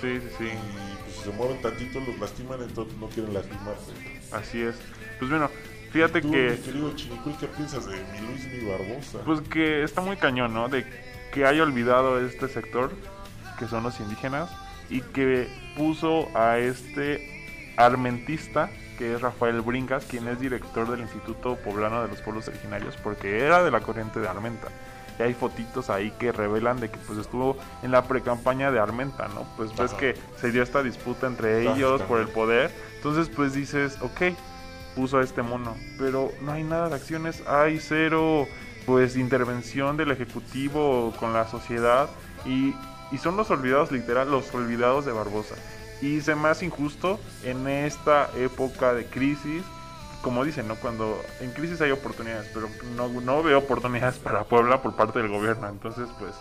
Sí, 0.00 0.18
sí, 0.18 0.28
sí. 0.38 0.44
y 0.44 1.02
pues, 1.02 1.16
si 1.16 1.22
se 1.24 1.30
mueven 1.36 1.60
tantito 1.60 2.00
los 2.00 2.18
lastiman, 2.18 2.62
entonces 2.62 2.96
no 2.98 3.08
quieren 3.08 3.34
lastimarse. 3.34 3.92
Así 4.32 4.62
es. 4.62 4.76
Pues 5.18 5.30
bueno, 5.30 5.50
fíjate 5.92 6.20
Tú, 6.20 6.28
mi 6.28 6.34
que 6.34 6.58
querido 6.64 6.94
Chinicuil, 6.94 7.36
¿qué 7.38 7.46
piensas 7.46 7.86
de 7.86 7.96
mi 7.96 8.26
Luis 8.26 8.46
mi 8.46 8.68
Barbosa? 8.70 9.18
pues 9.24 9.40
que 9.42 9.82
está 9.82 10.00
muy 10.00 10.16
cañón, 10.16 10.54
¿no? 10.54 10.68
De 10.68 10.84
que 11.32 11.44
haya 11.46 11.62
olvidado 11.62 12.20
este 12.24 12.48
sector, 12.48 12.90
que 13.58 13.66
son 13.66 13.82
los 13.82 13.98
indígenas, 14.00 14.50
y 14.88 15.00
que 15.00 15.48
puso 15.76 16.28
a 16.36 16.58
este 16.58 17.72
armentista, 17.76 18.70
que 18.98 19.14
es 19.14 19.20
Rafael 19.20 19.60
Brincas, 19.62 20.04
quien 20.04 20.28
es 20.28 20.40
director 20.40 20.90
del 20.90 21.00
Instituto 21.00 21.56
Poblano 21.56 22.02
de 22.02 22.08
los 22.08 22.20
Pueblos 22.20 22.48
Originarios, 22.48 22.96
porque 23.02 23.40
era 23.40 23.62
de 23.62 23.70
la 23.70 23.80
corriente 23.80 24.20
de 24.20 24.28
Armenta. 24.28 24.68
Y 25.18 25.22
hay 25.22 25.34
fotitos 25.34 25.90
ahí 25.90 26.12
que 26.18 26.32
revelan 26.32 26.80
de 26.80 26.90
que 26.90 26.98
pues 27.06 27.18
estuvo 27.18 27.56
en 27.82 27.90
la 27.90 28.04
precampaña 28.04 28.70
de 28.70 28.78
Armenta, 28.80 29.28
¿no? 29.28 29.46
Pues 29.56 29.70
ves 29.76 29.92
Ajá. 29.92 29.98
que 29.98 30.14
se 30.40 30.50
dio 30.50 30.62
esta 30.62 30.82
disputa 30.82 31.26
entre 31.26 31.62
ellos 31.62 32.02
por 32.02 32.20
el 32.20 32.28
poder. 32.28 32.70
Entonces 32.96 33.28
pues 33.34 33.52
dices, 33.52 33.98
ok, 34.00 34.34
puso 35.00 35.18
a 35.18 35.22
este 35.22 35.40
mono, 35.40 35.74
pero 35.98 36.30
no 36.42 36.52
hay 36.52 36.62
nada 36.62 36.90
de 36.90 36.96
acciones, 36.96 37.42
hay 37.46 37.80
cero 37.80 38.46
pues 38.84 39.16
intervención 39.16 39.96
del 39.96 40.10
ejecutivo 40.10 41.14
con 41.18 41.32
la 41.32 41.48
sociedad 41.48 42.10
y, 42.44 42.74
y 43.10 43.18
son 43.18 43.34
los 43.38 43.50
olvidados 43.50 43.90
literal, 43.90 44.30
los 44.30 44.54
olvidados 44.54 45.06
de 45.06 45.12
Barbosa. 45.12 45.54
Y 46.02 46.20
se 46.20 46.32
hace 46.32 46.66
injusto 46.66 47.18
en 47.44 47.66
esta 47.66 48.28
época 48.36 48.92
de 48.92 49.06
crisis, 49.06 49.62
como 50.20 50.44
dicen, 50.44 50.68
¿no? 50.68 50.74
Cuando 50.76 51.18
en 51.40 51.50
crisis 51.52 51.80
hay 51.80 51.92
oportunidades, 51.92 52.50
pero 52.52 52.68
no, 52.94 53.08
no 53.08 53.42
veo 53.42 53.58
oportunidades 53.58 54.18
para 54.22 54.44
Puebla 54.44 54.82
por 54.82 54.96
parte 54.96 55.18
del 55.18 55.28
gobierno, 55.28 55.66
entonces 55.66 56.10
pues 56.18 56.34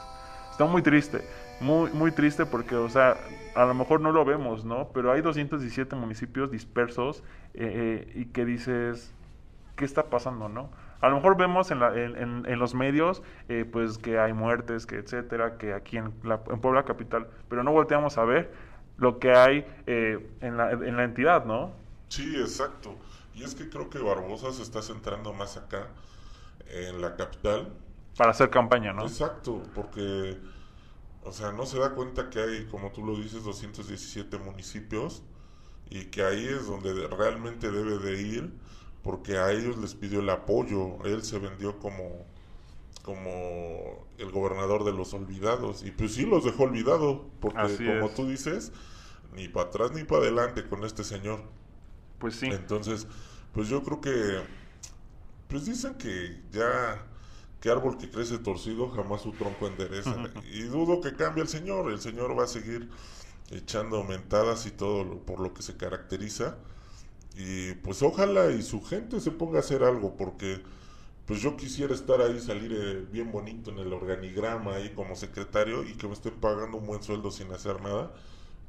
está 0.52 0.66
muy 0.66 0.82
triste, 0.82 1.26
muy, 1.60 1.92
muy 1.92 2.12
triste 2.12 2.46
porque, 2.46 2.76
o 2.76 2.90
sea, 2.90 3.30
a 3.54 3.66
lo 3.66 3.74
mejor 3.74 4.02
no 4.02 4.12
lo 4.12 4.26
vemos, 4.26 4.66
¿no? 4.66 4.90
Pero 4.94 5.12
hay 5.12 5.22
217 5.22 5.96
municipios 5.96 6.52
dispersos 6.52 7.24
eh, 7.54 8.06
eh, 8.08 8.12
y 8.16 8.26
que 8.28 8.46
dices, 8.46 9.14
¿qué 9.76 9.86
está 9.86 10.10
pasando, 10.10 10.50
no? 10.50 10.72
A 11.02 11.10
lo 11.10 11.16
mejor 11.18 11.38
vemos 11.38 11.72
en, 11.72 11.80
la- 11.80 11.96
en- 12.00 12.18
en- 12.18 12.46
en 12.48 12.60
los 12.60 12.76
medios, 12.76 13.24
eh, 13.50 13.66
pues, 13.72 13.98
que 13.98 14.20
hay 14.20 14.34
muertes, 14.34 14.86
que 14.86 14.98
etcétera, 14.98 15.58
que 15.58 15.74
aquí 15.74 15.98
en, 15.98 16.14
la, 16.24 16.42
en 16.50 16.60
Puebla 16.62 16.84
Capital, 16.86 17.28
pero 17.50 17.64
no 17.64 17.72
volteamos 17.72 18.18
a 18.18 18.26
ver 18.26 18.52
lo 18.98 19.20
que 19.20 19.34
hay 19.34 19.66
eh, 19.88 20.30
en, 20.42 20.58
la, 20.58 20.72
en 20.72 20.98
la 20.98 21.04
entidad, 21.06 21.46
¿no? 21.46 21.74
Sí, 22.10 22.36
exacto. 22.40 22.98
Y 23.34 23.44
es 23.44 23.56
que 23.56 23.70
creo 23.70 23.90
que 23.90 24.00
Barbosa 24.00 24.52
se 24.52 24.64
está 24.64 24.82
centrando 24.82 25.34
más 25.34 25.58
acá, 25.58 25.88
en 26.68 27.02
la 27.02 27.16
capital. 27.16 27.74
Para 28.18 28.32
hacer 28.32 28.50
campaña, 28.50 28.94
¿no? 28.94 29.06
Exacto, 29.06 29.64
porque, 29.74 30.38
o 31.30 31.34
sea, 31.34 31.52
no 31.54 31.66
se 31.66 31.80
da 31.80 31.92
cuenta 31.96 32.30
que 32.30 32.40
hay, 32.42 32.66
como 32.68 32.92
tú 32.92 33.06
lo 33.06 33.16
dices, 33.16 33.44
217 33.44 34.38
municipios 34.40 35.24
y 35.90 36.06
que 36.06 36.24
ahí 36.24 36.46
es 36.48 36.68
donde 36.68 36.94
de- 36.94 37.08
realmente 37.08 37.72
debe 37.72 38.00
de 38.00 38.22
ir, 38.22 38.54
porque 39.04 39.38
a 39.38 39.52
ellos 39.52 39.78
les 39.78 39.96
pidió 39.96 40.20
el 40.22 40.30
apoyo. 40.30 41.04
Él 41.06 41.24
se 41.24 41.40
vendió 41.40 41.80
como, 41.80 42.26
como 43.04 44.06
el 44.18 44.32
gobernador 44.32 44.84
de 44.84 44.94
los 44.94 45.14
olvidados 45.14 45.84
y 45.84 45.92
pues 45.92 46.14
sí 46.16 46.26
los 46.26 46.44
dejó 46.46 46.64
olvidados, 46.64 47.22
porque 47.40 47.60
Así 47.60 47.86
como 47.86 48.08
es. 48.08 48.16
tú 48.16 48.28
dices, 48.28 48.72
ni 49.34 49.48
para 49.48 49.68
atrás 49.70 49.92
ni 49.94 50.04
para 50.04 50.22
adelante 50.24 50.68
con 50.68 50.84
este 50.84 51.04
señor. 51.04 51.42
Pues 52.20 52.36
sí. 52.36 52.48
Entonces, 52.48 53.08
pues 53.54 53.70
yo 53.70 53.84
creo 53.84 54.02
que, 54.02 54.42
pues 55.48 55.66
dicen 55.66 55.96
que 55.96 56.42
ya, 56.52 57.04
que 57.62 57.70
árbol 57.70 57.98
que 57.98 58.10
crece 58.10 58.38
torcido 58.40 58.90
jamás 58.90 59.22
su 59.22 59.32
tronco 59.34 59.68
endereza. 59.68 60.16
y 60.54 60.62
dudo 60.64 61.02
que 61.02 61.14
cambie 61.16 61.44
el 61.44 61.50
señor, 61.50 61.92
el 61.92 62.00
señor 62.00 62.38
va 62.38 62.44
a 62.46 62.48
seguir 62.48 62.90
echando 63.52 64.04
mentadas 64.04 64.66
y 64.66 64.72
todo 64.72 65.04
lo- 65.04 65.20
por 65.26 65.40
lo 65.40 65.54
que 65.54 65.62
se 65.64 65.76
caracteriza. 65.78 66.58
Y 67.38 67.74
pues 67.76 68.02
ojalá 68.04 68.52
y 68.52 68.62
su 68.64 68.84
gente 68.84 69.20
se 69.20 69.32
ponga 69.32 69.58
a 69.58 69.62
hacer 69.62 69.84
algo, 69.84 70.16
porque 70.18 70.62
pues 71.26 71.42
yo 71.42 71.56
quisiera 71.58 71.94
estar 71.94 72.22
ahí, 72.22 72.40
salir 72.40 72.74
eh, 72.74 73.06
bien 73.12 73.32
bonito 73.32 73.72
en 73.72 73.80
el 73.80 73.94
organigrama 73.94 74.76
ahí 74.76 74.90
como 74.96 75.16
secretario 75.16 75.84
y 75.84 75.94
que 75.96 76.08
me 76.08 76.14
estén 76.14 76.34
pagando 76.36 76.78
un 76.78 76.88
buen 76.88 77.04
sueldo 77.04 77.32
sin 77.32 77.52
hacer 77.54 77.82
nada. 77.82 78.12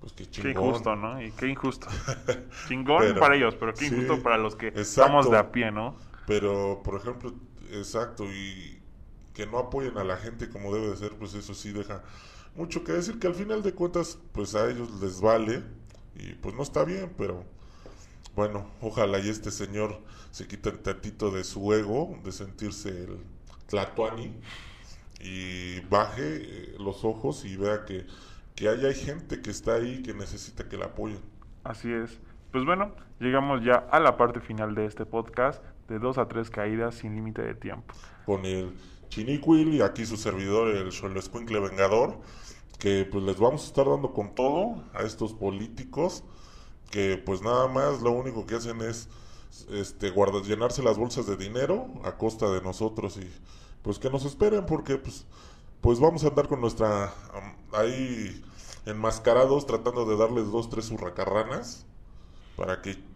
Pues 0.01 0.13
qué 0.13 0.25
Qué 0.25 0.31
chingón. 0.31 0.53
injusto, 0.53 0.97
¿no? 0.97 1.23
Y 1.23 1.33
qué 1.33 1.49
injusto. 1.49 1.87
Chingón 2.69 3.01
Pero- 3.01 3.21
para 3.21 3.37
ellos, 3.37 3.55
pero 3.59 3.75
qué 3.75 3.87
sí, 3.89 3.95
injusto 3.95 4.23
para 4.23 4.39
los 4.39 4.57
que 4.57 4.69
exacto. 4.69 4.81
estamos 4.83 5.31
de 5.31 5.39
a 5.39 5.53
pie, 5.53 5.71
¿no? 5.73 5.97
Pero, 6.27 6.83
por 6.85 6.97
ejemplo, 7.01 7.35
exacto, 7.73 8.25
y 8.25 8.80
que 9.41 9.47
no 9.47 9.59
apoyen 9.59 9.97
a 9.97 10.05
la 10.05 10.19
gente 10.19 10.51
como 10.51 10.71
debe 10.75 10.91
de 10.91 10.97
ser, 10.99 11.13
pues 11.13 11.33
eso 11.33 11.55
sí 11.55 11.73
deja 11.73 12.03
mucho 12.55 12.85
que 12.85 12.93
decir, 12.93 13.19
que 13.19 13.27
al 13.27 13.35
final 13.35 13.63
de 13.63 13.73
cuentas, 13.73 14.19
pues 14.33 14.55
a 14.55 14.71
ellos 14.71 15.01
les 15.01 15.19
vale, 15.23 15.63
y 16.15 16.35
pues 16.35 16.55
no 16.55 16.63
está 16.63 16.85
bien, 16.85 17.11
pero 17.17 17.47
bueno, 18.37 18.71
ojalá 18.83 19.19
y 19.19 19.31
este 19.31 19.51
señor 19.51 19.99
se 20.31 20.47
quite 20.47 20.69
un 20.69 20.83
tantito 20.83 21.31
de 21.31 21.43
su 21.45 21.73
ego, 21.73 22.19
de 22.23 22.33
sentirse 22.33 22.91
el 22.91 23.17
tlatuani, 23.67 24.31
y 25.23 25.81
baje 25.89 26.23
eh, 26.23 26.75
los 26.79 27.03
ojos 27.07 27.47
y 27.47 27.57
vea 27.57 27.87
que, 27.87 28.07
que 28.55 28.69
ahí 28.69 28.85
hay 28.85 28.95
gente 28.95 29.41
que 29.41 29.51
está 29.51 29.77
ahí 29.77 30.03
que 30.03 30.13
necesita 30.13 30.69
que 30.69 30.77
la 30.77 30.85
apoyen. 30.85 31.21
Así 31.65 31.91
es. 31.91 32.21
Pues 32.53 32.67
bueno, 32.67 32.95
llegamos 33.21 33.65
ya 33.65 33.87
a 33.91 34.01
la 34.01 34.19
parte 34.19 34.41
final 34.41 34.75
de 34.75 34.85
este 34.85 35.07
podcast 35.07 35.65
de 35.89 35.99
dos 35.99 36.19
a 36.19 36.29
tres 36.29 36.51
caídas 36.51 36.97
sin 36.97 37.15
límite 37.15 37.41
de 37.41 37.55
tiempo. 37.55 37.95
con 38.27 38.45
el 38.45 38.75
Chiniquil 39.11 39.75
y 39.75 39.83
aquí 39.83 40.07
su 40.07 40.17
servidor, 40.17 40.69
el 40.69 40.93
Xoloscuincle 40.93 41.61
Vengador, 41.61 42.19
que 42.79 43.05
pues 43.05 43.23
les 43.25 43.39
vamos 43.39 43.65
a 43.65 43.67
estar 43.67 43.87
dando 43.87 44.13
con 44.13 44.35
todo 44.35 44.83
a 44.95 45.03
estos 45.03 45.35
políticos 45.35 46.25
que 46.91 47.17
pues 47.25 47.43
nada 47.43 47.69
más 47.69 48.01
lo 48.03 48.13
único 48.13 48.47
que 48.47 48.57
hacen 48.57 48.81
es 48.81 49.09
este 49.71 50.11
guardar, 50.11 50.43
llenarse 50.43 50.83
las 50.83 50.97
bolsas 50.97 51.27
de 51.27 51.37
dinero 51.37 51.89
a 52.05 52.17
costa 52.17 52.51
de 52.51 52.63
nosotros 52.63 53.17
y 53.17 53.31
pues 53.83 53.99
que 53.99 54.11
nos 54.11 54.25
esperen 54.25 54.65
porque 54.67 54.97
pues 54.97 55.27
pues 55.81 55.99
vamos 55.99 56.25
a 56.25 56.29
andar 56.29 56.47
con 56.49 56.61
nuestra 56.61 57.13
ahí 57.73 58.45
enmascarados 58.87 59.67
tratando 59.67 60.05
de 60.05 60.17
darles 60.17 60.51
dos 60.51 60.71
tres 60.71 60.91
hurracarranas 60.91 61.85
para 62.57 62.81
que 62.81 63.10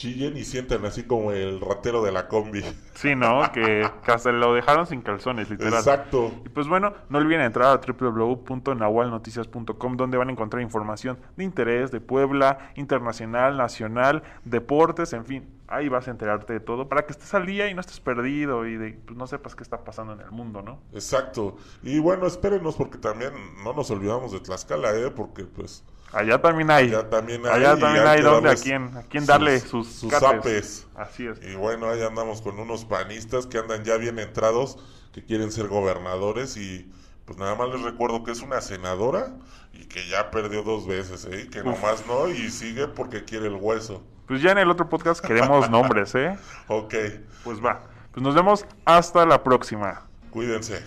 chillen 0.00 0.36
y 0.38 0.44
sientan 0.44 0.86
así 0.86 1.02
como 1.02 1.30
el 1.30 1.60
ratero 1.60 2.02
de 2.02 2.10
la 2.10 2.26
combi. 2.26 2.64
Sí, 2.94 3.14
¿no? 3.14 3.42
Que, 3.52 3.86
que 4.02 4.10
hasta 4.10 4.32
lo 4.32 4.54
dejaron 4.54 4.86
sin 4.86 5.02
calzones, 5.02 5.50
literal. 5.50 5.74
Exacto. 5.74 6.32
Y 6.44 6.48
pues 6.48 6.68
bueno, 6.68 6.94
no 7.10 7.18
olviden 7.18 7.42
entrar 7.42 7.66
a 7.66 7.82
www.nahualnoticias.com 7.86 9.96
donde 9.96 10.16
van 10.16 10.30
a 10.30 10.32
encontrar 10.32 10.62
información 10.62 11.18
de 11.36 11.44
interés 11.44 11.90
de 11.90 12.00
Puebla, 12.00 12.70
internacional, 12.76 13.58
nacional, 13.58 14.22
deportes, 14.44 15.12
en 15.12 15.26
fin. 15.26 15.46
Ahí 15.68 15.90
vas 15.90 16.08
a 16.08 16.12
enterarte 16.12 16.54
de 16.54 16.60
todo 16.60 16.88
para 16.88 17.04
que 17.04 17.12
estés 17.12 17.34
al 17.34 17.44
día 17.44 17.68
y 17.68 17.74
no 17.74 17.82
estés 17.82 18.00
perdido 18.00 18.66
y 18.66 18.76
de, 18.76 18.98
pues, 19.04 19.18
no 19.18 19.26
sepas 19.26 19.54
qué 19.54 19.62
está 19.62 19.84
pasando 19.84 20.14
en 20.14 20.20
el 20.20 20.30
mundo, 20.30 20.62
¿no? 20.62 20.80
Exacto. 20.94 21.58
Y 21.82 21.98
bueno, 21.98 22.26
espérenos 22.26 22.74
porque 22.74 22.96
también 22.96 23.32
no 23.62 23.74
nos 23.74 23.90
olvidamos 23.90 24.32
de 24.32 24.40
Tlaxcala, 24.40 24.96
¿eh? 24.96 25.10
Porque 25.10 25.44
pues 25.44 25.84
Allá 26.12 26.40
también 26.40 26.70
hay. 26.70 26.88
allá 26.88 27.08
también 27.08 27.46
hay. 27.46 27.52
Allá 27.52 27.78
también 27.78 28.06
hay 28.06 28.20
donde 28.22 28.50
a 28.50 28.56
quién, 28.56 28.96
a 28.96 29.02
quién 29.02 29.26
darle 29.26 29.60
sus, 29.60 29.88
sus 29.88 30.12
zapes. 30.12 30.86
Así 30.96 31.26
es. 31.26 31.40
Y 31.42 31.54
bueno, 31.54 31.88
ahí 31.88 32.02
andamos 32.02 32.42
con 32.42 32.58
unos 32.58 32.84
panistas 32.84 33.46
que 33.46 33.58
andan 33.58 33.84
ya 33.84 33.96
bien 33.96 34.18
entrados, 34.18 34.78
que 35.12 35.24
quieren 35.24 35.52
ser 35.52 35.68
gobernadores 35.68 36.56
y 36.56 36.90
pues 37.24 37.38
nada 37.38 37.54
más 37.54 37.68
les 37.68 37.82
recuerdo 37.82 38.24
que 38.24 38.32
es 38.32 38.42
una 38.42 38.60
senadora 38.60 39.32
y 39.72 39.84
que 39.84 40.08
ya 40.08 40.30
perdió 40.32 40.62
dos 40.64 40.86
veces, 40.86 41.28
¿eh? 41.30 41.48
Que 41.50 41.62
nomás 41.62 42.04
no 42.06 42.28
y 42.28 42.50
sigue 42.50 42.88
porque 42.88 43.24
quiere 43.24 43.46
el 43.46 43.54
hueso. 43.54 44.02
Pues 44.26 44.42
ya 44.42 44.50
en 44.52 44.58
el 44.58 44.70
otro 44.70 44.88
podcast 44.88 45.24
queremos 45.24 45.70
nombres, 45.70 46.14
¿eh? 46.16 46.36
Ok, 46.66 46.94
Pues 47.44 47.64
va. 47.64 47.82
Pues 48.12 48.22
nos 48.22 48.34
vemos 48.34 48.66
hasta 48.84 49.24
la 49.24 49.42
próxima. 49.44 50.02
cuídense. 50.30 50.84